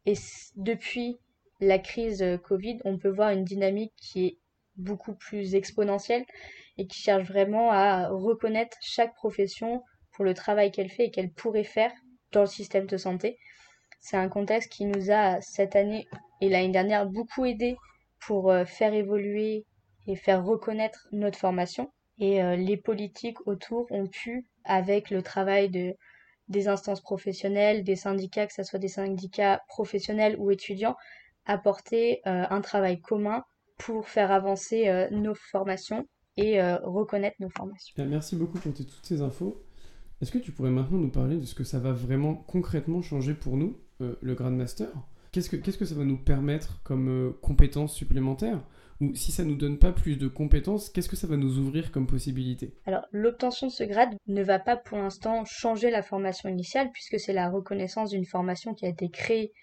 Et 0.05 0.13
depuis 0.55 1.19
la 1.59 1.79
crise 1.79 2.21
euh, 2.21 2.37
Covid, 2.37 2.79
on 2.85 2.97
peut 2.97 3.09
voir 3.09 3.31
une 3.31 3.43
dynamique 3.43 3.93
qui 3.97 4.25
est 4.25 4.37
beaucoup 4.75 5.13
plus 5.13 5.55
exponentielle 5.55 6.25
et 6.77 6.87
qui 6.87 7.01
cherche 7.01 7.27
vraiment 7.27 7.71
à 7.71 8.07
reconnaître 8.07 8.77
chaque 8.81 9.13
profession 9.15 9.83
pour 10.11 10.23
le 10.23 10.33
travail 10.33 10.71
qu'elle 10.71 10.89
fait 10.89 11.05
et 11.05 11.11
qu'elle 11.11 11.31
pourrait 11.31 11.63
faire 11.63 11.91
dans 12.31 12.41
le 12.41 12.47
système 12.47 12.85
de 12.85 12.97
santé. 12.97 13.37
C'est 13.99 14.17
un 14.17 14.29
contexte 14.29 14.71
qui 14.71 14.85
nous 14.85 15.11
a 15.11 15.41
cette 15.41 15.75
année 15.75 16.07
et 16.41 16.49
l'année 16.49 16.71
dernière 16.71 17.05
beaucoup 17.05 17.45
aidé 17.45 17.75
pour 18.19 18.51
euh, 18.51 18.65
faire 18.65 18.93
évoluer 18.93 19.65
et 20.07 20.15
faire 20.15 20.43
reconnaître 20.45 21.07
notre 21.11 21.37
formation. 21.37 21.91
Et 22.17 22.41
euh, 22.41 22.55
les 22.55 22.77
politiques 22.77 23.45
autour 23.47 23.87
ont 23.91 24.07
pu, 24.07 24.45
avec 24.63 25.09
le 25.09 25.21
travail 25.21 25.69
de, 25.69 25.95
des 26.47 26.67
instances 26.67 27.01
professionnelles, 27.01 27.83
des 27.83 27.95
syndicats, 27.95 28.47
que 28.47 28.53
ce 28.53 28.63
soit 28.63 28.79
des 28.79 28.87
syndicats 28.87 29.61
professionnels 29.67 30.35
ou 30.39 30.51
étudiants, 30.51 30.95
apporter 31.45 32.21
euh, 32.27 32.45
un 32.49 32.61
travail 32.61 33.01
commun 33.01 33.43
pour 33.77 34.07
faire 34.07 34.31
avancer 34.31 34.87
euh, 34.87 35.09
nos 35.11 35.35
formations 35.35 36.07
et 36.37 36.61
euh, 36.61 36.77
reconnaître 36.83 37.37
nos 37.39 37.49
formations. 37.49 37.93
Merci 38.05 38.35
beaucoup 38.35 38.59
pour 38.59 38.73
toutes 38.73 38.99
ces 39.03 39.21
infos. 39.21 39.61
Est-ce 40.21 40.31
que 40.31 40.37
tu 40.37 40.51
pourrais 40.51 40.69
maintenant 40.69 40.97
nous 40.97 41.11
parler 41.11 41.37
de 41.37 41.45
ce 41.45 41.55
que 41.55 41.63
ça 41.63 41.79
va 41.79 41.91
vraiment 41.91 42.35
concrètement 42.35 43.01
changer 43.01 43.33
pour 43.33 43.55
nous, 43.55 43.77
le 43.99 44.33
Grand 44.35 44.51
Master 44.51 44.89
Qu'est-ce 45.31 45.49
que, 45.49 45.55
qu'est-ce 45.55 45.77
que 45.77 45.85
ça 45.85 45.95
va 45.95 46.03
nous 46.03 46.17
permettre 46.17 46.81
comme 46.83 47.33
compétences 47.41 47.93
supplémentaires? 47.93 48.61
Ou 49.01 49.15
si 49.15 49.31
ça 49.31 49.43
ne 49.43 49.49
nous 49.49 49.55
donne 49.55 49.79
pas 49.79 49.93
plus 49.93 50.17
de 50.17 50.27
compétences, 50.27 50.89
qu'est-ce 50.89 51.07
que 51.07 51.15
ça 51.15 51.27
va 51.27 51.37
nous 51.37 51.57
ouvrir 51.57 51.91
comme 51.91 52.05
possibilité? 52.05 52.73
Alors, 52.85 53.05
l'obtention 53.11 53.67
de 53.67 53.71
ce 53.71 53.83
grade 53.85 54.13
ne 54.27 54.43
va 54.43 54.59
pas 54.59 54.75
pour 54.75 54.97
l'instant 54.97 55.45
changer 55.45 55.89
la 55.89 56.01
formation 56.01 56.49
initiale, 56.49 56.91
puisque 56.91 57.17
c'est 57.17 57.31
la 57.31 57.49
reconnaissance 57.49 58.09
d'une 58.09 58.25
formation 58.25 58.73
qui 58.73 58.85
a 58.85 58.89
été 58.89 59.09
créée 59.09 59.53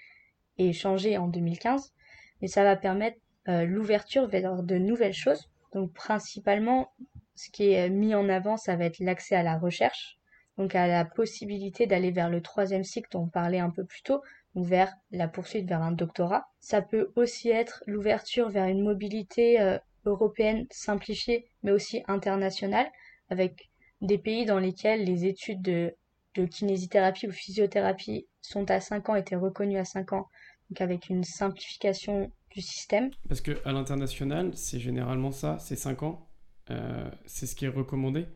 et 0.58 0.72
changé 0.72 1.18
en 1.18 1.28
2015, 1.28 1.92
mais 2.40 2.48
ça 2.48 2.64
va 2.64 2.76
permettre 2.76 3.18
euh, 3.48 3.64
l'ouverture 3.64 4.26
vers 4.26 4.62
de 4.62 4.76
nouvelles 4.76 5.14
choses. 5.14 5.48
Donc 5.72 5.92
principalement, 5.92 6.92
ce 7.34 7.50
qui 7.50 7.72
est 7.72 7.90
mis 7.90 8.14
en 8.14 8.28
avant, 8.28 8.56
ça 8.56 8.76
va 8.76 8.84
être 8.84 8.98
l'accès 8.98 9.36
à 9.36 9.42
la 9.42 9.58
recherche, 9.58 10.18
donc 10.58 10.74
à 10.74 10.86
la 10.86 11.04
possibilité 11.04 11.86
d'aller 11.86 12.10
vers 12.10 12.30
le 12.30 12.40
troisième 12.40 12.84
cycle 12.84 13.08
dont 13.12 13.24
on 13.24 13.28
parlait 13.28 13.58
un 13.58 13.70
peu 13.70 13.84
plus 13.84 14.02
tôt, 14.02 14.22
ou 14.54 14.64
vers 14.64 14.92
la 15.10 15.28
poursuite 15.28 15.68
vers 15.68 15.82
un 15.82 15.92
doctorat. 15.92 16.48
Ça 16.60 16.80
peut 16.80 17.12
aussi 17.14 17.50
être 17.50 17.84
l'ouverture 17.86 18.48
vers 18.48 18.66
une 18.66 18.82
mobilité 18.82 19.60
euh, 19.60 19.78
européenne 20.06 20.66
simplifiée, 20.70 21.46
mais 21.62 21.72
aussi 21.72 22.02
internationale, 22.08 22.90
avec 23.28 23.70
des 24.00 24.18
pays 24.18 24.46
dans 24.46 24.58
lesquels 24.58 25.04
les 25.04 25.26
études 25.26 25.62
de, 25.62 25.94
de 26.36 26.46
kinésithérapie 26.46 27.26
ou 27.28 27.32
physiothérapie 27.32 28.26
sont 28.42 28.70
à 28.70 28.80
5 28.80 29.08
ans, 29.08 29.14
étaient 29.14 29.36
reconnues 29.36 29.78
à 29.78 29.84
5 29.84 30.12
ans, 30.12 30.28
donc 30.70 30.80
avec 30.80 31.08
une 31.08 31.24
simplification 31.24 32.30
du 32.50 32.60
système. 32.60 33.10
Parce 33.28 33.40
qu'à 33.40 33.72
l'international, 33.72 34.52
c'est 34.54 34.80
généralement 34.80 35.32
ça, 35.32 35.58
c'est 35.58 35.76
5 35.76 36.02
ans, 36.02 36.28
euh, 36.70 37.10
c'est 37.26 37.46
ce 37.46 37.54
qui 37.54 37.64
est 37.64 37.68
recommandé. 37.68 38.26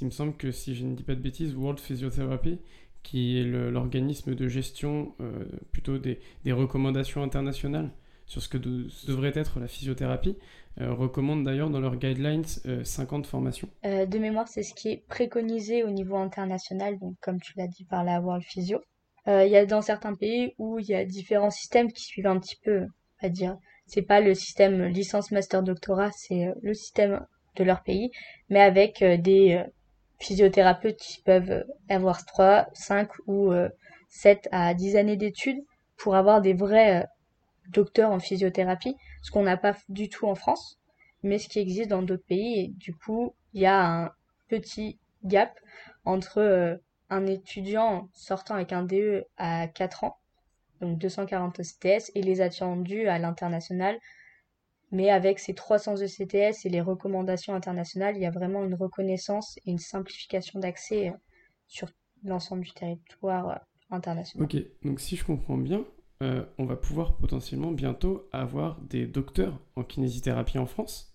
Il 0.00 0.06
me 0.06 0.10
semble 0.10 0.36
que 0.36 0.52
si 0.52 0.74
je 0.74 0.84
ne 0.84 0.94
dis 0.94 1.02
pas 1.02 1.14
de 1.14 1.20
bêtises, 1.20 1.54
World 1.54 1.80
Physiotherapy, 1.80 2.60
qui 3.02 3.38
est 3.38 3.44
l'organisme 3.44 4.34
de 4.34 4.48
gestion 4.48 5.14
euh, 5.20 5.44
plutôt 5.72 5.98
des, 5.98 6.20
recommandations 6.46 7.22
internationales 7.22 7.90
sur 8.30 8.40
ce 8.40 8.48
que 8.48 8.58
devrait 8.58 9.32
être 9.34 9.58
la 9.58 9.66
physiothérapie, 9.66 10.36
euh, 10.80 10.94
recommande 10.94 11.42
d'ailleurs 11.42 11.68
dans 11.68 11.80
leurs 11.80 11.96
guidelines 11.96 12.44
50 12.44 13.26
formations. 13.26 13.68
de 13.82 14.18
mémoire, 14.18 14.46
c'est 14.46 14.62
ce 14.62 14.72
qui 14.72 14.88
est 14.88 15.02
préconisé 15.08 15.82
au 15.82 15.90
niveau 15.90 16.16
international, 16.16 16.96
donc 17.00 17.16
comme 17.20 17.40
tu 17.40 17.54
l'as 17.56 17.66
dit 17.66 17.84
par 17.84 18.04
la 18.04 18.20
World 18.20 18.44
Physio. 18.44 18.80
Euh, 19.28 19.44
il 19.44 19.52
y 19.52 19.56
a 19.56 19.66
dans 19.66 19.82
certains 19.82 20.14
pays 20.14 20.54
où 20.58 20.78
il 20.78 20.86
y 20.86 20.94
a 20.94 21.04
différents 21.04 21.50
systèmes 21.50 21.92
qui 21.92 22.04
suivent 22.04 22.26
un 22.28 22.38
petit 22.38 22.56
peu, 22.56 22.86
à 23.20 23.28
dire. 23.28 23.58
C'est 23.86 24.02
pas 24.02 24.20
le 24.20 24.34
système 24.34 24.84
licence, 24.84 25.32
master, 25.32 25.62
doctorat, 25.64 26.10
c'est 26.12 26.46
euh, 26.46 26.54
le 26.62 26.74
système 26.74 27.26
de 27.56 27.64
leur 27.64 27.82
pays, 27.82 28.10
mais 28.48 28.60
avec 28.60 29.02
euh, 29.02 29.16
des 29.16 29.62
physiothérapeutes 30.18 30.98
qui 30.98 31.20
peuvent 31.22 31.64
avoir 31.88 32.24
3, 32.24 32.68
5 32.74 33.08
ou 33.26 33.52
7 34.10 34.48
à 34.52 34.74
10 34.74 34.96
années 34.96 35.16
d'études 35.16 35.64
pour 35.96 36.14
avoir 36.14 36.42
des 36.42 36.52
vrais 36.52 37.06
docteurs 37.70 38.10
en 38.10 38.18
physiothérapie, 38.18 38.96
ce 39.22 39.30
qu'on 39.30 39.42
n'a 39.42 39.56
pas 39.56 39.76
du 39.88 40.08
tout 40.08 40.26
en 40.26 40.34
France, 40.34 40.80
mais 41.22 41.38
ce 41.38 41.48
qui 41.48 41.58
existe 41.58 41.90
dans 41.90 42.02
d'autres 42.02 42.26
pays. 42.26 42.68
Du 42.70 42.94
coup, 42.94 43.34
il 43.52 43.62
y 43.62 43.66
a 43.66 44.04
un 44.04 44.12
petit 44.48 44.98
gap 45.24 45.58
entre 46.04 46.80
un 47.10 47.26
étudiant 47.26 48.08
sortant 48.12 48.54
avec 48.54 48.72
un 48.72 48.82
DE 48.82 49.24
à 49.36 49.68
4 49.68 50.04
ans, 50.04 50.16
donc 50.80 50.98
240 50.98 51.60
ECTS, 51.60 52.12
et 52.14 52.22
les 52.22 52.40
attendus 52.40 53.08
à 53.08 53.18
l'international. 53.18 53.98
Mais 54.92 55.10
avec 55.10 55.38
ces 55.38 55.54
300 55.54 55.96
ECTS 56.02 56.64
et 56.64 56.68
les 56.68 56.80
recommandations 56.80 57.54
internationales, 57.54 58.16
il 58.16 58.22
y 58.22 58.26
a 58.26 58.30
vraiment 58.30 58.64
une 58.64 58.74
reconnaissance 58.74 59.56
et 59.64 59.70
une 59.70 59.78
simplification 59.78 60.58
d'accès 60.58 61.10
euh, 61.10 61.12
sur 61.68 61.88
l'ensemble 62.24 62.62
du 62.62 62.72
territoire 62.72 63.50
euh, 63.50 63.56
international. 63.90 64.44
Ok, 64.44 64.60
donc 64.82 65.00
si 65.00 65.14
je 65.14 65.24
comprends 65.24 65.58
bien, 65.58 65.84
euh, 66.22 66.44
on 66.58 66.64
va 66.64 66.76
pouvoir 66.76 67.16
potentiellement 67.16 67.72
bientôt 67.72 68.28
avoir 68.32 68.78
des 68.82 69.06
docteurs 69.06 69.58
en 69.76 69.84
kinésithérapie 69.84 70.58
en 70.58 70.66
France. 70.66 71.14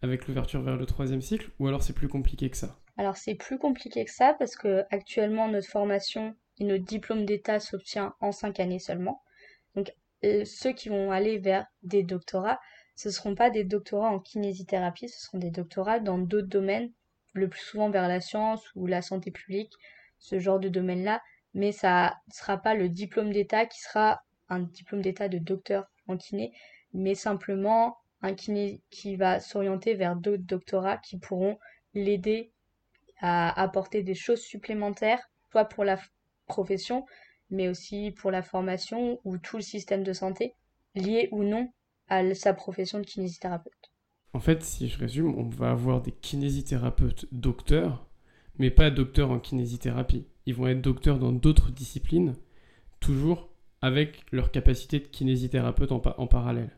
avec 0.00 0.26
l'ouverture 0.26 0.62
vers 0.62 0.76
le 0.76 0.86
troisième 0.86 1.22
cycle 1.22 1.50
ou 1.58 1.68
alors 1.68 1.82
c'est 1.82 1.92
plus 1.92 2.08
compliqué 2.08 2.50
que 2.50 2.56
ça 2.56 2.76
Alors 2.96 3.16
c'est 3.16 3.34
plus 3.34 3.58
compliqué 3.58 4.04
que 4.04 4.10
ça 4.10 4.34
parce 4.38 4.56
que 4.56 4.84
actuellement 4.90 5.48
notre 5.48 5.68
formation 5.68 6.34
et 6.58 6.64
notre 6.64 6.84
diplôme 6.84 7.24
d'état 7.24 7.60
s'obtient 7.60 8.14
en 8.20 8.32
cinq 8.32 8.60
années 8.60 8.78
seulement. 8.78 9.22
Donc 9.74 9.92
euh, 10.24 10.44
ceux 10.44 10.72
qui 10.72 10.88
vont 10.88 11.10
aller 11.10 11.38
vers 11.38 11.66
des 11.82 12.02
doctorats, 12.02 12.60
ce 12.94 13.08
ne 13.08 13.12
seront 13.12 13.34
pas 13.34 13.50
des 13.50 13.64
doctorats 13.64 14.10
en 14.10 14.20
kinésithérapie, 14.20 15.08
ce 15.08 15.20
seront 15.20 15.38
des 15.38 15.50
doctorats 15.50 15.98
dans 15.98 16.18
d'autres 16.18 16.48
domaines, 16.48 16.92
le 17.32 17.48
plus 17.48 17.62
souvent 17.62 17.90
vers 17.90 18.08
la 18.08 18.20
science 18.20 18.62
ou 18.76 18.86
la 18.86 19.02
santé 19.02 19.30
publique, 19.30 19.72
ce 20.18 20.38
genre 20.38 20.60
de 20.60 20.68
domaine-là, 20.68 21.22
mais 21.54 21.72
ça 21.72 22.16
ne 22.28 22.32
sera 22.32 22.58
pas 22.58 22.74
le 22.74 22.88
diplôme 22.88 23.32
d'état 23.32 23.66
qui 23.66 23.80
sera 23.80 24.22
un 24.48 24.60
diplôme 24.60 25.02
d'état 25.02 25.28
de 25.28 25.38
docteur 25.38 25.86
en 26.08 26.16
kiné, 26.16 26.52
mais 26.92 27.14
simplement 27.14 27.96
un 28.22 28.34
kiné 28.34 28.82
qui 28.90 29.16
va 29.16 29.40
s'orienter 29.40 29.94
vers 29.94 30.16
d'autres 30.16 30.44
doctorats 30.44 30.98
qui 30.98 31.18
pourront 31.18 31.58
l'aider 31.94 32.52
à 33.20 33.60
apporter 33.60 34.02
des 34.02 34.14
choses 34.14 34.40
supplémentaires, 34.40 35.30
soit 35.50 35.64
pour 35.64 35.84
la 35.84 35.98
profession, 36.46 37.06
mais 37.50 37.68
aussi 37.68 38.12
pour 38.12 38.30
la 38.30 38.42
formation 38.42 39.20
ou 39.24 39.38
tout 39.38 39.56
le 39.56 39.62
système 39.62 40.02
de 40.02 40.12
santé, 40.12 40.54
lié 40.94 41.28
ou 41.32 41.42
non 41.42 41.72
à 42.08 42.34
sa 42.34 42.52
profession 42.54 42.98
de 42.98 43.06
kinésithérapeute. 43.06 43.92
En 44.34 44.40
fait, 44.40 44.62
si 44.62 44.88
je 44.88 44.98
résume, 44.98 45.34
on 45.38 45.48
va 45.48 45.70
avoir 45.70 46.00
des 46.00 46.12
kinésithérapeutes 46.12 47.26
docteurs, 47.32 48.06
mais 48.58 48.70
pas 48.70 48.90
docteurs 48.90 49.30
en 49.30 49.38
kinésithérapie. 49.38 50.26
Ils 50.46 50.54
vont 50.54 50.66
être 50.66 50.80
docteurs 50.80 51.18
dans 51.18 51.32
d'autres 51.32 51.70
disciplines, 51.70 52.34
toujours 53.00 53.48
avec 53.80 54.24
leur 54.32 54.50
capacité 54.50 55.00
de 55.00 55.06
kinésithérapeute 55.06 55.92
en, 55.92 56.02
en 56.16 56.26
parallèle. 56.26 56.70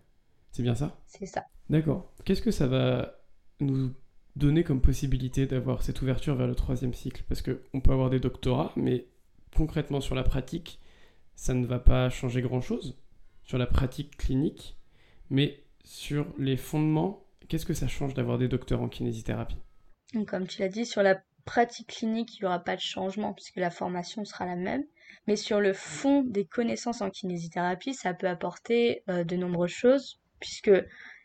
C'est 0.51 0.63
bien 0.63 0.75
ça? 0.75 0.99
C'est 1.07 1.27
ça. 1.27 1.45
D'accord. 1.71 2.13
Qu'est-ce 2.25 2.43
que 2.43 2.51
ça 2.51 2.67
va 2.67 3.19
nous 3.61 3.93
donner 4.37 4.65
comme 4.65 4.81
possibilité 4.81 5.47
d'avoir 5.47 5.83
cette 5.83 6.03
ouverture 6.03 6.37
vers 6.37 6.47
le 6.47 6.55
troisième 6.55 6.95
cycle? 6.95 7.25
Parce 7.29 7.43
qu'on 7.43 7.81
peut 7.81 7.93
avoir 7.93 8.11
des 8.11 8.21
doctorats, 8.21 8.73
mais 8.77 9.07
concrètement 9.57 10.01
sur 10.01 10.15
la 10.15 10.23
pratique, 10.23 10.81
ça 11.37 11.55
ne 11.55 11.67
va 11.67 11.79
pas 11.79 12.11
changer 12.11 12.43
grand-chose 12.43 12.99
sur 13.43 13.59
la 13.59 13.67
pratique 13.67 14.17
clinique, 14.17 14.77
mais 15.31 15.65
sur 15.85 16.27
les 16.39 16.57
fondements, 16.57 17.27
qu'est-ce 17.49 17.67
que 17.67 17.75
ça 17.75 17.89
change 17.89 18.15
d'avoir 18.15 18.39
des 18.39 18.49
docteurs 18.49 18.81
en 18.81 18.89
kinésithérapie? 18.89 19.59
Comme 20.27 20.47
tu 20.47 20.61
l'as 20.61 20.69
dit, 20.69 20.87
sur 20.87 21.03
la 21.03 21.21
pratique 21.45 21.89
clinique, 21.89 22.37
il 22.37 22.43
n'y 22.43 22.47
aura 22.47 22.59
pas 22.59 22.77
de 22.77 22.81
changement 22.81 23.33
puisque 23.33 23.57
la 23.57 23.71
formation 23.71 24.25
sera 24.25 24.47
la 24.47 24.57
même. 24.57 24.85
Mais 25.27 25.37
sur 25.37 25.61
le 25.61 25.73
fond 25.73 26.23
des 26.23 26.45
connaissances 26.45 27.01
en 27.01 27.11
kinésithérapie, 27.11 27.95
ça 27.95 28.15
peut 28.15 28.29
apporter 28.29 29.03
euh, 29.09 29.25
de 29.25 29.37
nombreuses 29.37 29.71
choses 29.71 30.21
puisque 30.41 30.73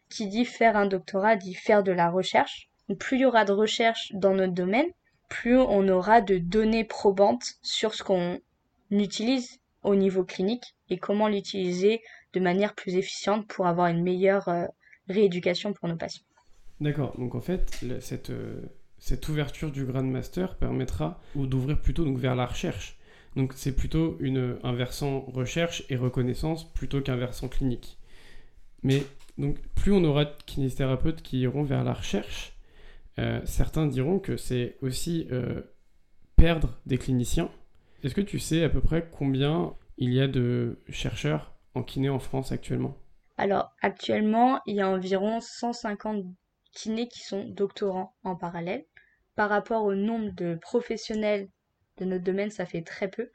qui 0.09 0.27
dit 0.27 0.45
faire 0.45 0.77
un 0.77 0.85
doctorat 0.85 1.35
dit 1.35 1.53
faire 1.53 1.83
de 1.83 1.91
la 1.91 2.09
recherche. 2.09 2.69
plus 2.97 3.17
il 3.17 3.21
y 3.21 3.25
aura 3.25 3.45
de 3.45 3.51
recherche 3.51 4.11
dans 4.13 4.33
notre 4.33 4.53
domaine, 4.53 4.87
plus 5.27 5.57
on 5.57 5.87
aura 5.87 6.21
de 6.21 6.37
données 6.37 6.85
probantes 6.85 7.45
sur 7.61 7.93
ce 7.93 8.03
qu'on 8.03 8.39
utilise 8.89 9.59
au 9.83 9.95
niveau 9.95 10.23
clinique 10.23 10.75
et 10.89 10.97
comment 10.97 11.27
l'utiliser 11.27 12.01
de 12.33 12.39
manière 12.39 12.73
plus 12.73 12.95
efficiente 12.95 13.47
pour 13.47 13.67
avoir 13.67 13.87
une 13.87 14.03
meilleure 14.03 14.47
euh, 14.49 14.65
rééducation 15.07 15.73
pour 15.73 15.87
nos 15.87 15.95
patients. 15.95 16.25
D'accord, 16.81 17.17
donc 17.17 17.35
en 17.35 17.41
fait, 17.41 17.83
cette, 17.99 18.29
euh, 18.29 18.61
cette 18.99 19.27
ouverture 19.29 19.71
du 19.71 19.85
Grand 19.85 20.03
Master 20.03 20.55
permettra 20.55 21.19
d'ouvrir 21.35 21.81
plutôt 21.81 22.03
donc, 22.03 22.17
vers 22.17 22.35
la 22.35 22.45
recherche. 22.45 22.97
Donc 23.35 23.53
c'est 23.55 23.75
plutôt 23.75 24.17
une, 24.19 24.57
un 24.63 24.73
versant 24.73 25.21
recherche 25.21 25.83
et 25.89 25.95
reconnaissance 25.95 26.71
plutôt 26.73 27.01
qu'un 27.01 27.15
versant 27.15 27.47
clinique. 27.47 27.97
Mais 28.83 29.03
donc 29.37 29.57
plus 29.75 29.91
on 29.91 30.03
aura 30.03 30.25
de 30.25 30.33
kinésithérapeutes 30.45 31.21
qui 31.21 31.39
iront 31.39 31.63
vers 31.63 31.83
la 31.83 31.93
recherche, 31.93 32.53
euh, 33.19 33.41
certains 33.45 33.87
diront 33.87 34.19
que 34.19 34.37
c'est 34.37 34.77
aussi 34.81 35.27
euh, 35.31 35.61
perdre 36.35 36.77
des 36.85 36.97
cliniciens. 36.97 37.49
Est-ce 38.03 38.15
que 38.15 38.21
tu 38.21 38.39
sais 38.39 38.63
à 38.63 38.69
peu 38.69 38.81
près 38.81 39.09
combien 39.11 39.73
il 39.97 40.13
y 40.13 40.21
a 40.21 40.27
de 40.27 40.79
chercheurs 40.89 41.53
en 41.75 41.83
kiné 41.83 42.09
en 42.09 42.19
France 42.19 42.51
actuellement? 42.51 42.97
Alors 43.37 43.71
actuellement, 43.81 44.59
il 44.65 44.75
y 44.75 44.81
a 44.81 44.89
environ 44.89 45.39
150 45.39 46.25
kinés 46.71 47.07
qui 47.07 47.21
sont 47.21 47.45
doctorants 47.45 48.15
en 48.23 48.35
parallèle. 48.35 48.85
Par 49.35 49.49
rapport 49.49 49.83
au 49.83 49.95
nombre 49.95 50.31
de 50.31 50.55
professionnels 50.55 51.49
de 51.97 52.05
notre 52.05 52.23
domaine, 52.23 52.51
ça 52.51 52.65
fait 52.65 52.81
très 52.81 53.09
peu. 53.09 53.29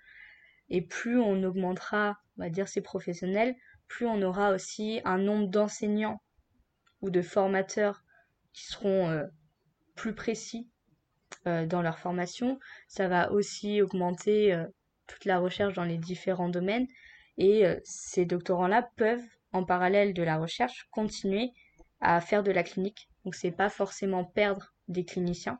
Et 0.69 0.83
plus 0.83 1.21
on 1.21 1.43
augmentera, 1.43 2.19
on 2.39 2.43
va 2.43 2.51
dire, 2.51 2.69
ces 2.69 2.81
professionnels, 2.81 3.55
plus 3.89 4.07
on 4.07 4.23
aura 4.23 4.53
aussi 4.53 5.01
un 5.05 5.19
nombre 5.19 5.49
d'enseignants 5.49 6.21
ou 7.01 7.11
de 7.11 7.23
formateurs 7.23 8.03
qui 8.53 8.65
seront 8.65 9.11
euh, 9.11 9.25
plus 9.95 10.15
précis 10.15 10.71
euh, 11.47 11.67
dans 11.67 11.83
leur 11.83 11.99
formation. 11.99 12.59
Ça 12.89 13.09
va 13.09 13.31
aussi 13.31 13.83
augmenter 13.83 14.55
euh, 14.55 14.65
toute 15.07 15.25
la 15.27 15.39
recherche 15.39 15.75
dans 15.75 15.85
les 15.85 15.99
différents 15.99 16.49
domaines. 16.49 16.87
Et 17.37 17.65
ces 17.83 18.27
doctorants-là 18.27 18.89
peuvent, 18.97 19.27
en 19.53 19.65
parallèle 19.65 20.15
de 20.15 20.23
la 20.23 20.39
recherche, 20.39 20.87
continuer 20.93 21.51
à 22.01 22.21
faire 22.21 22.45
de 22.45 22.53
la 22.53 22.63
clinique. 22.63 23.09
Donc 23.25 23.35
c'est 23.35 23.51
pas 23.51 23.71
forcément 23.71 24.25
perdre 24.25 24.75
des 24.89 25.05
cliniciens, 25.05 25.59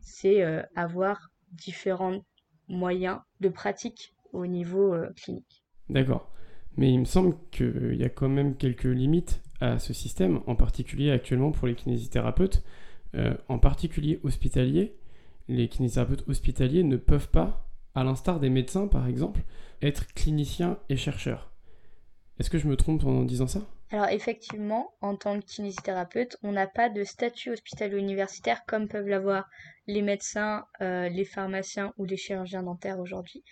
c'est 0.00 0.44
avoir 0.76 1.30
différents 1.50 2.24
moyens 2.68 3.18
de 3.40 3.48
pratique 3.48 4.14
au 4.32 4.46
niveau 4.46 4.94
clinique. 5.16 5.64
D'accord. 5.88 6.30
Mais 6.76 6.92
il 6.92 7.00
me 7.00 7.04
semble 7.04 7.36
qu'il 7.50 7.96
y 7.96 8.04
a 8.04 8.08
quand 8.08 8.28
même 8.28 8.56
quelques 8.56 8.84
limites 8.84 9.42
à 9.60 9.78
ce 9.78 9.92
système, 9.92 10.40
en 10.46 10.56
particulier 10.56 11.10
actuellement 11.10 11.52
pour 11.52 11.68
les 11.68 11.74
kinésithérapeutes. 11.74 12.64
Euh, 13.14 13.34
en 13.48 13.58
particulier 13.58 14.20
hospitaliers, 14.24 14.96
les 15.48 15.68
kinésithérapeutes 15.68 16.26
hospitaliers 16.28 16.82
ne 16.82 16.96
peuvent 16.96 17.28
pas, 17.28 17.68
à 17.94 18.04
l'instar 18.04 18.40
des 18.40 18.50
médecins 18.50 18.88
par 18.88 19.06
exemple, 19.06 19.42
être 19.82 20.12
cliniciens 20.14 20.78
et 20.88 20.96
chercheurs. 20.96 21.51
Est-ce 22.42 22.50
que 22.50 22.58
je 22.58 22.66
me 22.66 22.76
trompe 22.76 23.04
en 23.04 23.22
disant 23.22 23.46
ça? 23.46 23.60
Alors 23.92 24.08
effectivement, 24.08 24.94
en 25.00 25.14
tant 25.14 25.38
que 25.38 25.46
kinésithérapeute, 25.46 26.38
on 26.42 26.50
n'a 26.50 26.66
pas 26.66 26.88
de 26.88 27.04
statut 27.04 27.52
hospitalo-universitaire 27.52 28.64
comme 28.66 28.88
peuvent 28.88 29.06
l'avoir 29.06 29.48
les 29.86 30.02
médecins, 30.02 30.66
euh, 30.80 31.08
les 31.08 31.24
pharmaciens 31.24 31.94
ou 31.98 32.04
les 32.04 32.16
chirurgiens 32.16 32.64
dentaires 32.64 32.98
aujourd'hui. 32.98 33.44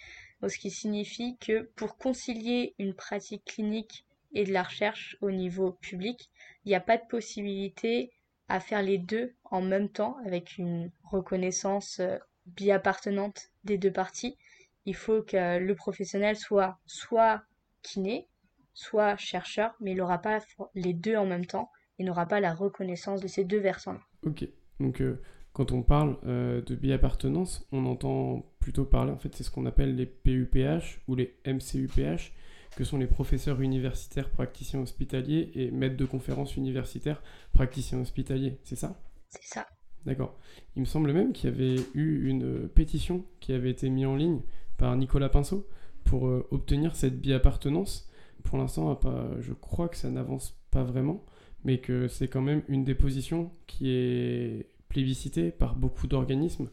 Ce 0.45 0.59
qui 0.59 0.73
signifie 0.73 1.37
que 1.39 1.71
pour 1.77 1.99
concilier 1.99 2.75
une 2.81 2.95
pratique 2.95 3.45
clinique 3.45 4.07
et 4.33 4.43
de 4.43 4.53
la 4.53 4.65
recherche 4.65 5.17
au 5.21 5.31
niveau 5.31 5.71
public, 5.71 6.29
il 6.65 6.71
n'y 6.71 6.75
a 6.75 6.81
pas 6.81 6.97
de 6.97 7.07
possibilité 7.09 8.11
à 8.49 8.59
faire 8.59 8.83
les 8.83 8.99
deux 8.99 9.37
en 9.45 9.63
même 9.63 9.89
temps 9.89 10.17
avec 10.27 10.59
une 10.59 10.91
reconnaissance 11.05 12.01
euh, 12.01 12.19
bi-appartenante 12.47 13.53
des 13.63 13.79
deux 13.79 13.93
parties. 13.93 14.37
Il 14.85 14.97
faut 14.97 15.23
que 15.23 15.59
le 15.61 15.75
professionnel 15.77 16.35
soit 16.35 16.81
soit 16.87 17.45
kiné, 17.83 18.27
soit 18.75 19.17
chercheur, 19.17 19.75
mais 19.81 19.93
il 19.93 19.99
n'aura 19.99 20.19
pas 20.19 20.39
les 20.75 20.93
deux 20.93 21.17
en 21.17 21.27
même 21.27 21.47
temps 21.47 21.71
et 21.99 22.05
n'aura 22.05 22.27
pas 22.27 22.41
la 22.41 22.55
reconnaissance 22.55 23.21
de 23.21 23.29
ces 23.29 23.45
deux 23.45 23.61
versants. 23.61 23.99
Ok, 24.25 24.47
donc 24.79 25.01
euh, 25.01 25.21
quand 25.53 25.73
on 25.73 25.83
parle 25.83 26.17
euh, 26.27 26.63
de 26.63 26.75
bi-appartenance, 26.75 27.67
on 27.73 27.87
entend 27.87 28.47
plutôt 28.61 28.85
parler, 28.85 29.13
en 29.13 29.19
fait, 29.19 29.35
c'est 29.35 29.43
ce 29.43 29.51
qu'on 29.51 29.67
appelle 29.67 29.97
les 29.97 30.07
PUPH 30.07 31.03
ou 31.09 31.15
les 31.15 31.37
MCUPH, 31.47 32.33
que 32.77 32.85
sont 32.85 32.99
les 32.99 33.07
professeurs 33.07 33.61
universitaires 33.61 34.31
praticiens 34.31 34.81
hospitaliers 34.81 35.51
et 35.55 35.71
maîtres 35.71 35.97
de 35.97 36.05
conférences 36.05 36.57
universitaires 36.57 37.23
praticiens 37.53 37.99
hospitaliers, 37.99 38.59
c'est 38.63 38.77
ça? 38.77 39.01
C'est 39.29 39.45
ça. 39.45 39.67
D'accord. 40.07 40.39
Il 40.77 40.81
me 40.81 40.87
semble 40.87 41.13
même 41.13 41.33
qu'il 41.33 41.51
y 41.51 41.53
avait 41.53 41.77
eu 41.95 42.29
une 42.29 42.69
pétition 42.69 43.25
qui 43.41 43.53
avait 43.53 43.71
été 43.71 43.91
mise 43.91 44.07
en 44.07 44.17
ligne 44.17 44.41
par 44.79 44.97
Nicolas 44.97 45.29
Pinceau 45.29 45.69
pour 46.05 46.27
euh, 46.27 46.47
obtenir 46.51 46.97
cette 46.97 47.21
bi-appartenance. 47.21 48.10
Pour 48.45 48.59
l'instant, 48.59 48.99
je 49.41 49.53
crois 49.53 49.89
que 49.89 49.97
ça 49.97 50.11
n'avance 50.11 50.59
pas 50.71 50.83
vraiment, 50.83 51.25
mais 51.65 51.81
que 51.81 52.09
c'est 52.09 52.29
quand 52.29 52.41
même 52.41 52.63
une 52.69 52.85
des 52.85 52.95
positions 52.95 53.53
qui 53.67 53.91
est 53.91 54.67
plébiscitée 54.89 55.51
par 55.51 55.77
beaucoup 55.77 56.07
d'organismes. 56.07 56.69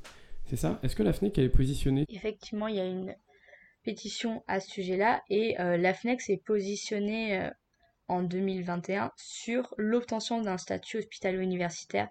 C'est 0.45 0.56
ça? 0.56 0.80
Est-ce 0.84 0.95
que 0.95 1.03
la 1.03 1.13
FNEC 1.13 1.38
est 1.39 1.49
positionnée? 1.49 2.06
Effectivement, 2.10 2.67
il 2.67 2.75
y 2.75 2.80
a 2.80 2.86
une 2.86 3.15
pétition 3.84 4.43
à 4.47 4.60
ce 4.60 4.69
sujet-là 4.69 5.21
et 5.30 5.60
euh, 5.60 5.77
la 5.77 5.93
FNEC 5.93 6.21
s'est 6.21 6.41
positionnée 6.45 7.39
euh, 7.39 7.49
en 8.08 8.23
2021 8.23 9.12
sur 9.17 9.73
l'obtention 9.77 10.41
d'un 10.41 10.58
statut 10.58 10.97
hospitalo-universitaire 10.97 12.10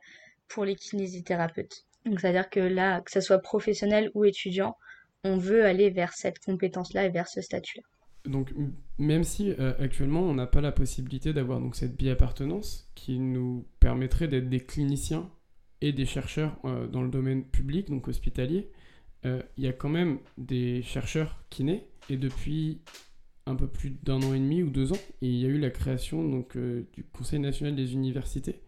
pour 0.48 0.64
les 0.64 0.76
kinésithérapeutes. 0.76 1.86
Donc 2.04 2.20
c'est-à-dire 2.20 2.50
que 2.50 2.60
là, 2.60 3.00
que 3.00 3.10
ce 3.10 3.20
soit 3.20 3.38
professionnel 3.38 4.10
ou 4.14 4.24
étudiant, 4.24 4.76
on 5.24 5.38
veut 5.38 5.64
aller 5.64 5.90
vers 5.90 6.12
cette 6.12 6.38
compétence-là 6.38 7.06
et 7.06 7.10
vers 7.10 7.28
ce 7.28 7.40
statut-là. 7.40 7.82
Donc 8.26 8.52
même 8.98 9.24
si 9.24 9.50
euh, 9.50 9.74
actuellement 9.78 10.22
on 10.22 10.34
n'a 10.34 10.46
pas 10.46 10.60
la 10.60 10.72
possibilité 10.72 11.32
d'avoir 11.32 11.60
donc 11.60 11.76
cette 11.76 11.96
bi-appartenance 11.96 12.90
qui 12.94 13.18
nous 13.18 13.66
permettrait 13.80 14.28
d'être 14.28 14.48
des 14.48 14.60
cliniciens 14.60 15.30
et 15.80 15.92
des 15.92 16.06
chercheurs 16.06 16.58
dans 16.90 17.02
le 17.02 17.10
domaine 17.10 17.44
public, 17.44 17.90
donc 17.90 18.08
hospitalier, 18.08 18.70
euh, 19.26 19.42
il 19.56 19.64
y 19.64 19.68
a 19.68 19.72
quand 19.72 19.88
même 19.88 20.18
des 20.38 20.82
chercheurs 20.82 21.42
kinés, 21.50 21.86
et 22.08 22.16
depuis 22.16 22.80
un 23.46 23.56
peu 23.56 23.66
plus 23.66 23.90
d'un 23.90 24.22
an 24.22 24.34
et 24.34 24.38
demi 24.38 24.62
ou 24.62 24.70
deux 24.70 24.92
ans, 24.92 24.98
il 25.20 25.34
y 25.36 25.44
a 25.46 25.48
eu 25.48 25.58
la 25.58 25.70
création 25.70 26.22
donc, 26.22 26.56
euh, 26.56 26.88
du 26.92 27.04
Conseil 27.04 27.40
national 27.40 27.74
des 27.74 27.94
universités, 27.94 28.60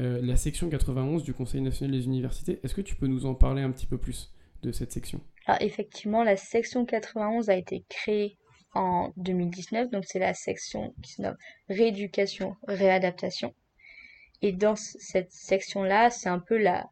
euh, 0.00 0.20
la 0.22 0.36
section 0.36 0.68
91 0.68 1.22
du 1.24 1.34
Conseil 1.34 1.60
national 1.60 1.96
des 1.96 2.06
universités. 2.06 2.60
Est-ce 2.62 2.74
que 2.74 2.80
tu 2.80 2.94
peux 2.94 3.06
nous 3.06 3.26
en 3.26 3.34
parler 3.34 3.62
un 3.62 3.70
petit 3.70 3.86
peu 3.86 3.98
plus 3.98 4.32
de 4.62 4.70
cette 4.70 4.92
section? 4.92 5.20
Alors 5.46 5.60
effectivement, 5.62 6.22
la 6.22 6.36
section 6.36 6.84
91 6.84 7.48
a 7.48 7.56
été 7.56 7.84
créée 7.88 8.37
en 8.74 9.12
2019, 9.16 9.90
donc 9.90 10.04
c'est 10.06 10.18
la 10.18 10.34
section 10.34 10.94
qui 11.02 11.12
se 11.12 11.22
nomme 11.22 11.36
rééducation, 11.68 12.56
réadaptation. 12.66 13.54
Et 14.42 14.52
dans 14.52 14.76
cette 14.76 15.32
section-là, 15.32 16.10
c'est 16.10 16.28
un 16.28 16.38
peu 16.38 16.58
la, 16.58 16.88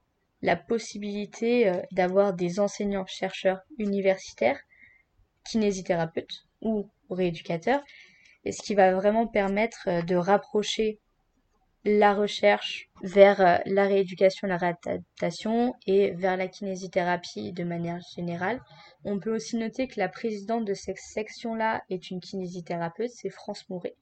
possibilité 0.69 1.69
euh, 1.69 1.83
d'avoir 1.93 2.33
des 2.33 2.61
enseignants 2.61 3.07
chercheurs 3.07 3.61
universitaires, 3.79 4.61
kinésithérapeutes 5.45 6.45
ou 6.61 6.89
rééducateurs, 7.11 7.83
et 8.45 8.53
ce 8.53 8.63
qui 8.63 8.75
va 8.75 8.95
vraiment 8.95 9.27
permettre 9.27 9.89
euh, 9.89 10.03
de 10.03 10.15
rapprocher 10.15 11.01
la 11.87 12.15
recherche 12.15 12.91
vers 13.03 13.41
euh, 13.41 13.57
la 13.65 13.87
rééducation, 13.87 14.47
la 14.47 14.59
réadaptation 14.59 15.75
et 15.87 16.11
vers 16.11 16.37
la 16.37 16.49
kinésithérapie 16.49 17.53
de 17.53 17.65
manière 17.65 18.01
générale. 18.15 18.61
On 19.05 19.19
peut 19.19 19.35
aussi 19.35 19.57
noter 19.57 19.89
que 19.89 19.99
la 19.99 20.09
présidente 20.09 20.67
de 20.67 20.75
cette 20.75 20.99
section-là 20.99 21.83
est 21.89 22.11
une 22.11 22.21
kinésithérapeute, 22.21 23.11
c'est 23.11 23.31
France 23.31 23.69
Mouret. 23.71 23.97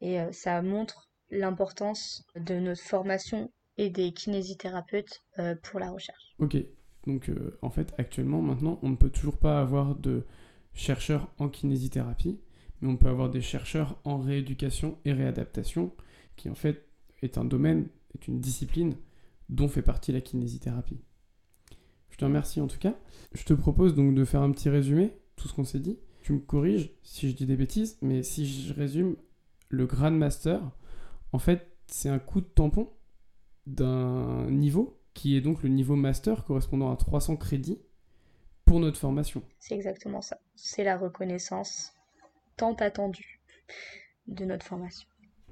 Et 0.00 0.18
ça 0.30 0.62
montre 0.62 1.08
l'importance 1.30 2.24
de 2.36 2.54
notre 2.54 2.82
formation 2.82 3.50
et 3.78 3.90
des 3.90 4.12
kinésithérapeutes 4.12 5.22
euh, 5.38 5.54
pour 5.62 5.80
la 5.80 5.90
recherche. 5.90 6.34
Ok, 6.38 6.56
donc 7.06 7.28
euh, 7.28 7.58
en 7.62 7.70
fait 7.70 7.92
actuellement 7.98 8.40
maintenant 8.40 8.78
on 8.82 8.90
ne 8.90 8.96
peut 8.96 9.10
toujours 9.10 9.38
pas 9.38 9.60
avoir 9.60 9.94
de 9.94 10.24
chercheurs 10.74 11.28
en 11.38 11.48
kinésithérapie, 11.48 12.40
mais 12.80 12.88
on 12.88 12.96
peut 12.96 13.08
avoir 13.08 13.30
des 13.30 13.40
chercheurs 13.40 13.98
en 14.04 14.18
rééducation 14.18 14.98
et 15.04 15.12
réadaptation, 15.12 15.92
qui 16.36 16.50
en 16.50 16.54
fait 16.54 16.85
est 17.22 17.38
un 17.38 17.44
domaine, 17.44 17.88
est 18.14 18.28
une 18.28 18.40
discipline 18.40 18.94
dont 19.48 19.68
fait 19.68 19.82
partie 19.82 20.12
la 20.12 20.20
kinésithérapie. 20.20 21.00
Je 22.10 22.16
te 22.16 22.24
remercie 22.24 22.60
en 22.60 22.66
tout 22.66 22.78
cas. 22.78 22.94
Je 23.32 23.44
te 23.44 23.54
propose 23.54 23.94
donc 23.94 24.14
de 24.14 24.24
faire 24.24 24.42
un 24.42 24.50
petit 24.50 24.68
résumé, 24.68 25.12
tout 25.36 25.48
ce 25.48 25.54
qu'on 25.54 25.64
s'est 25.64 25.80
dit. 25.80 25.98
Tu 26.22 26.32
me 26.32 26.38
corriges 26.38 26.90
si 27.02 27.28
je 27.30 27.36
dis 27.36 27.46
des 27.46 27.56
bêtises, 27.56 27.98
mais 28.02 28.22
si 28.22 28.46
je 28.46 28.72
résume, 28.72 29.16
le 29.68 29.86
Grand 29.86 30.10
Master, 30.10 30.60
en 31.32 31.38
fait, 31.38 31.68
c'est 31.86 32.08
un 32.08 32.18
coup 32.18 32.40
de 32.40 32.46
tampon 32.46 32.90
d'un 33.66 34.50
niveau 34.50 35.00
qui 35.14 35.36
est 35.36 35.40
donc 35.40 35.62
le 35.62 35.68
niveau 35.68 35.96
master 35.96 36.44
correspondant 36.44 36.92
à 36.92 36.96
300 36.96 37.36
crédits 37.36 37.80
pour 38.64 38.80
notre 38.80 38.98
formation. 38.98 39.42
C'est 39.58 39.74
exactement 39.74 40.20
ça. 40.20 40.38
C'est 40.54 40.84
la 40.84 40.96
reconnaissance 40.96 41.92
tant 42.56 42.74
attendue 42.74 43.40
de 44.26 44.44
notre 44.44 44.66
formation. 44.66 45.08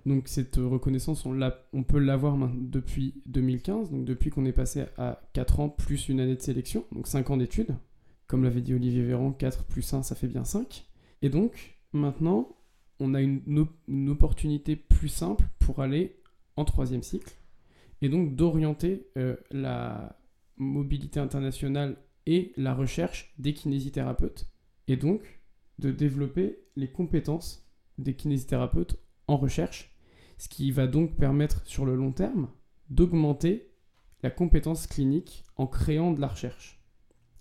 Donc 0.07 0.29
cette 0.29 0.57
reconnaissance, 0.57 1.25
on, 1.25 1.38
on 1.73 1.83
peut 1.83 1.99
l'avoir 1.99 2.37
depuis 2.55 3.23
2015, 3.27 3.90
donc 3.90 4.05
depuis 4.05 4.31
qu'on 4.31 4.45
est 4.45 4.53
passé 4.53 4.85
à 4.99 5.23
4 5.33 5.61
ans 5.61 5.69
plus 5.71 6.09
une 6.09 6.21
année 6.21 6.37
de 6.37 6.43
sélection, 6.43 6.85
donc 6.93 7.07
5 7.07 7.31
ans 7.31 7.37
d'études. 7.37 7.75
Comme 8.27 8.45
l'avait 8.45 8.61
dit 8.61 8.75
Olivier 8.75 9.03
Véran, 9.03 9.33
4 9.33 9.64
plus 9.64 9.93
1, 9.93 10.03
ça 10.03 10.14
fait 10.14 10.29
bien 10.29 10.45
5. 10.45 10.87
Et 11.23 11.31
donc, 11.31 11.79
maintenant, 11.93 12.55
on 13.01 13.14
a 13.14 13.21
une, 13.21 13.69
opportunité 14.09 14.77
plus 14.77 15.09
simple 15.09 15.45
pour 15.59 15.81
aller 15.81 16.17
en 16.57 16.64
troisième 16.64 17.03
cycle 17.03 17.35
et 18.03 18.09
donc 18.09 18.37
d'orienter 18.37 19.09
euh, 19.17 19.37
la 19.51 20.19
mobilité 20.57 21.19
internationale 21.21 21.97
et 22.27 22.53
la 22.57 22.75
recherche 22.75 23.35
des 23.38 23.55
kinésithérapeutes, 23.55 24.49
et 24.88 24.97
donc 24.97 25.40
de 25.79 25.90
développer 25.90 26.59
les 26.77 26.90
compétences 26.90 27.69
des 27.99 28.14
kinésithérapeutes 28.14 28.99
en 29.27 29.37
recherche, 29.37 29.94
ce 30.38 30.49
qui 30.49 30.70
va 30.70 30.87
donc 30.87 31.16
permettre 31.16 31.66
sur 31.66 31.85
le 31.85 31.94
long 31.94 32.12
terme 32.12 32.49
d'augmenter 32.90 33.70
la 34.23 34.31
compétence 34.31 34.87
clinique 34.87 35.44
en 35.57 35.66
créant 35.66 36.12
de 36.12 36.20
la 36.20 36.29
recherche. 36.29 36.81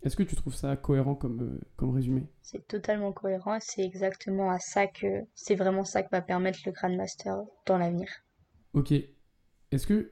Est-ce 0.02 0.18
que 0.18 0.24
tu 0.24 0.36
trouves 0.36 0.56
ça 0.56 0.76
cohérent 0.76 1.16
comme, 1.16 1.42
euh, 1.42 1.62
comme 1.78 1.92
résumé? 1.92 2.28
C'est 2.42 2.68
totalement 2.68 3.14
cohérent, 3.14 3.58
c'est 3.62 3.84
exactement 3.84 4.52
à 4.52 4.60
ça 4.60 4.88
que 4.88 5.08
c'est 5.34 5.56
vraiment 5.56 5.86
ça 5.86 6.04
que 6.04 6.10
va 6.12 6.22
permettre 6.22 6.60
le 6.66 6.74
Grand 6.74 6.94
Master 6.94 7.38
dans 7.66 7.78
l'avenir. 7.78 8.10
Ok. 8.74 8.92
Est-ce 8.92 9.88
que 9.88 10.12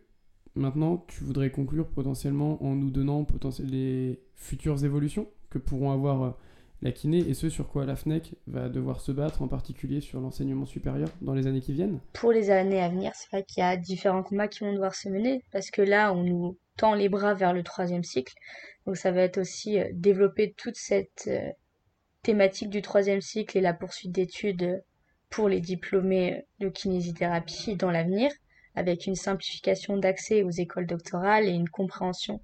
Maintenant, 0.55 1.05
tu 1.07 1.23
voudrais 1.23 1.49
conclure 1.49 1.87
potentiellement 1.87 2.61
en 2.63 2.75
nous 2.75 2.91
donnant 2.91 3.25
les 3.59 4.21
futures 4.35 4.83
évolutions 4.83 5.29
que 5.49 5.57
pourront 5.57 5.91
avoir 5.91 6.23
euh, 6.23 6.31
la 6.81 6.91
kiné 6.91 7.19
et 7.19 7.33
ce 7.33 7.49
sur 7.49 7.67
quoi 7.67 7.85
la 7.85 7.95
FNEC 7.95 8.35
va 8.47 8.69
devoir 8.69 9.01
se 9.01 9.11
battre, 9.11 9.41
en 9.41 9.47
particulier 9.47 10.01
sur 10.01 10.19
l'enseignement 10.19 10.65
supérieur 10.65 11.09
dans 11.21 11.33
les 11.33 11.47
années 11.47 11.61
qui 11.61 11.73
viennent? 11.73 11.99
Pour 12.13 12.31
les 12.31 12.49
années 12.49 12.81
à 12.81 12.89
venir, 12.89 13.11
c'est 13.15 13.29
vrai 13.29 13.43
qu'il 13.43 13.61
y 13.61 13.65
a 13.65 13.77
différents 13.77 14.23
combats 14.23 14.47
qui 14.47 14.63
vont 14.63 14.73
devoir 14.73 14.95
se 14.95 15.09
mener 15.09 15.43
parce 15.51 15.69
que 15.69 15.81
là, 15.81 16.13
on 16.13 16.23
nous 16.23 16.57
tend 16.77 16.93
les 16.93 17.09
bras 17.09 17.33
vers 17.33 17.53
le 17.53 17.63
troisième 17.63 18.03
cycle. 18.03 18.33
Donc 18.85 18.97
ça 18.97 19.11
va 19.11 19.21
être 19.21 19.37
aussi 19.37 19.79
euh, 19.79 19.87
développer 19.93 20.53
toute 20.57 20.75
cette 20.75 21.25
euh, 21.27 21.51
thématique 22.23 22.69
du 22.69 22.81
troisième 22.81 23.21
cycle 23.21 23.57
et 23.57 23.61
la 23.61 23.73
poursuite 23.73 24.11
d'études 24.11 24.83
pour 25.29 25.47
les 25.49 25.61
diplômés 25.61 26.45
de 26.59 26.69
kinésithérapie 26.69 27.75
dans 27.75 27.91
l'avenir 27.91 28.31
avec 28.75 29.05
une 29.05 29.15
simplification 29.15 29.97
d'accès 29.97 30.43
aux 30.43 30.49
écoles 30.49 30.87
doctorales 30.87 31.45
et 31.45 31.51
une 31.51 31.69
compréhension 31.69 32.41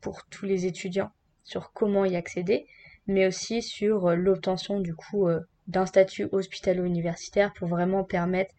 pour 0.00 0.24
tous 0.26 0.46
les 0.46 0.66
étudiants 0.66 1.10
sur 1.44 1.72
comment 1.72 2.04
y 2.04 2.16
accéder, 2.16 2.66
mais 3.08 3.26
aussi 3.26 3.62
sur 3.62 4.06
euh, 4.06 4.14
l'obtention 4.14 4.80
du 4.80 4.94
coup 4.94 5.26
euh, 5.26 5.40
d'un 5.66 5.86
statut 5.86 6.28
hospitalo-universitaire 6.30 7.52
pour 7.54 7.68
vraiment 7.68 8.04
permettre 8.04 8.54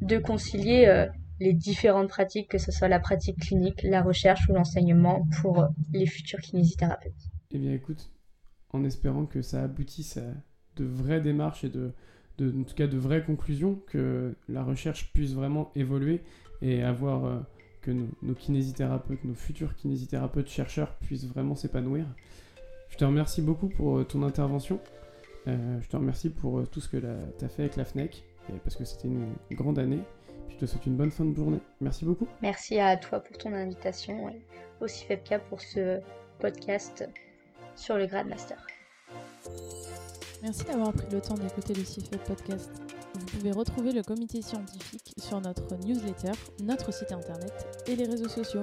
de 0.00 0.18
concilier 0.18 0.86
euh, 0.86 1.06
les 1.40 1.52
différentes 1.52 2.08
pratiques, 2.08 2.48
que 2.48 2.58
ce 2.58 2.72
soit 2.72 2.88
la 2.88 3.00
pratique 3.00 3.38
clinique, 3.40 3.82
la 3.82 4.02
recherche 4.02 4.48
ou 4.48 4.52
l'enseignement 4.54 5.26
pour 5.40 5.68
les 5.92 6.06
futurs 6.06 6.40
kinésithérapeutes. 6.40 7.12
Eh 7.52 7.58
bien 7.58 7.72
écoute, 7.72 8.10
en 8.72 8.84
espérant 8.84 9.26
que 9.26 9.42
ça 9.42 9.62
aboutisse 9.62 10.16
à 10.16 10.34
de 10.76 10.84
vraies 10.84 11.20
démarches 11.20 11.64
et 11.64 11.68
de, 11.68 11.92
en 12.40 12.64
tout 12.64 12.74
cas 12.74 12.88
de 12.88 12.98
vraies 12.98 13.22
conclusions, 13.22 13.80
que 13.86 14.34
la 14.48 14.64
recherche 14.64 15.12
puisse 15.12 15.32
vraiment 15.32 15.70
évoluer 15.76 16.22
et 16.60 16.82
avoir 16.82 17.46
que 17.82 17.92
nos, 17.92 18.34
kinésithérapeutes, 18.34 19.24
nos 19.24 19.34
futurs 19.34 19.76
kinésithérapeutes 19.76 20.48
chercheurs 20.48 20.96
puissent 20.96 21.26
vraiment 21.26 21.54
s'épanouir. 21.54 22.04
Je 22.90 22.96
te 22.96 23.04
remercie 23.04 23.42
beaucoup 23.42 23.68
pour 23.68 23.98
euh, 23.98 24.04
ton 24.04 24.22
intervention. 24.22 24.80
Euh, 25.46 25.80
je 25.80 25.88
te 25.88 25.96
remercie 25.96 26.30
pour 26.30 26.66
tout 26.68 26.80
ce 26.80 26.88
que 26.88 26.96
tu 26.96 27.44
as 27.44 27.48
fait 27.48 27.62
avec 27.62 27.76
la 27.76 27.84
FNEC, 27.84 28.24
parce 28.64 28.76
que 28.76 28.84
c'était 28.84 29.08
une 29.08 29.34
grande 29.52 29.78
année. 29.78 30.00
je 30.48 30.56
te 30.56 30.66
souhaite 30.66 30.86
une 30.86 30.96
bonne 30.96 31.10
fin 31.10 31.24
de 31.24 31.34
journée. 31.34 31.60
Merci 31.80 32.04
beaucoup. 32.04 32.26
Merci 32.42 32.78
à 32.78 32.96
toi 32.96 33.20
pour 33.20 33.38
ton 33.38 33.52
invitation 33.52 34.28
et 34.28 34.42
aussi 34.80 35.04
FEPCA 35.06 35.38
pour 35.38 35.60
ce 35.60 36.00
podcast 36.38 37.08
sur 37.76 37.96
le 37.96 38.06
grade 38.06 38.28
master. 38.28 38.58
Merci 40.42 40.64
d'avoir 40.64 40.92
pris 40.92 41.06
le 41.10 41.20
temps 41.20 41.34
d'écouter 41.34 41.74
le 41.74 41.84
CIFEP 41.84 42.22
podcast. 42.24 42.70
Vous 43.14 43.24
pouvez 43.38 43.52
retrouver 43.52 43.92
le 43.92 44.02
comité 44.02 44.42
scientifique 44.42 45.14
sur 45.18 45.40
notre 45.40 45.76
newsletter, 45.84 46.32
notre 46.62 46.92
site 46.92 47.12
internet 47.12 47.52
et 47.86 47.96
les 47.96 48.04
réseaux 48.04 48.28
sociaux. 48.28 48.60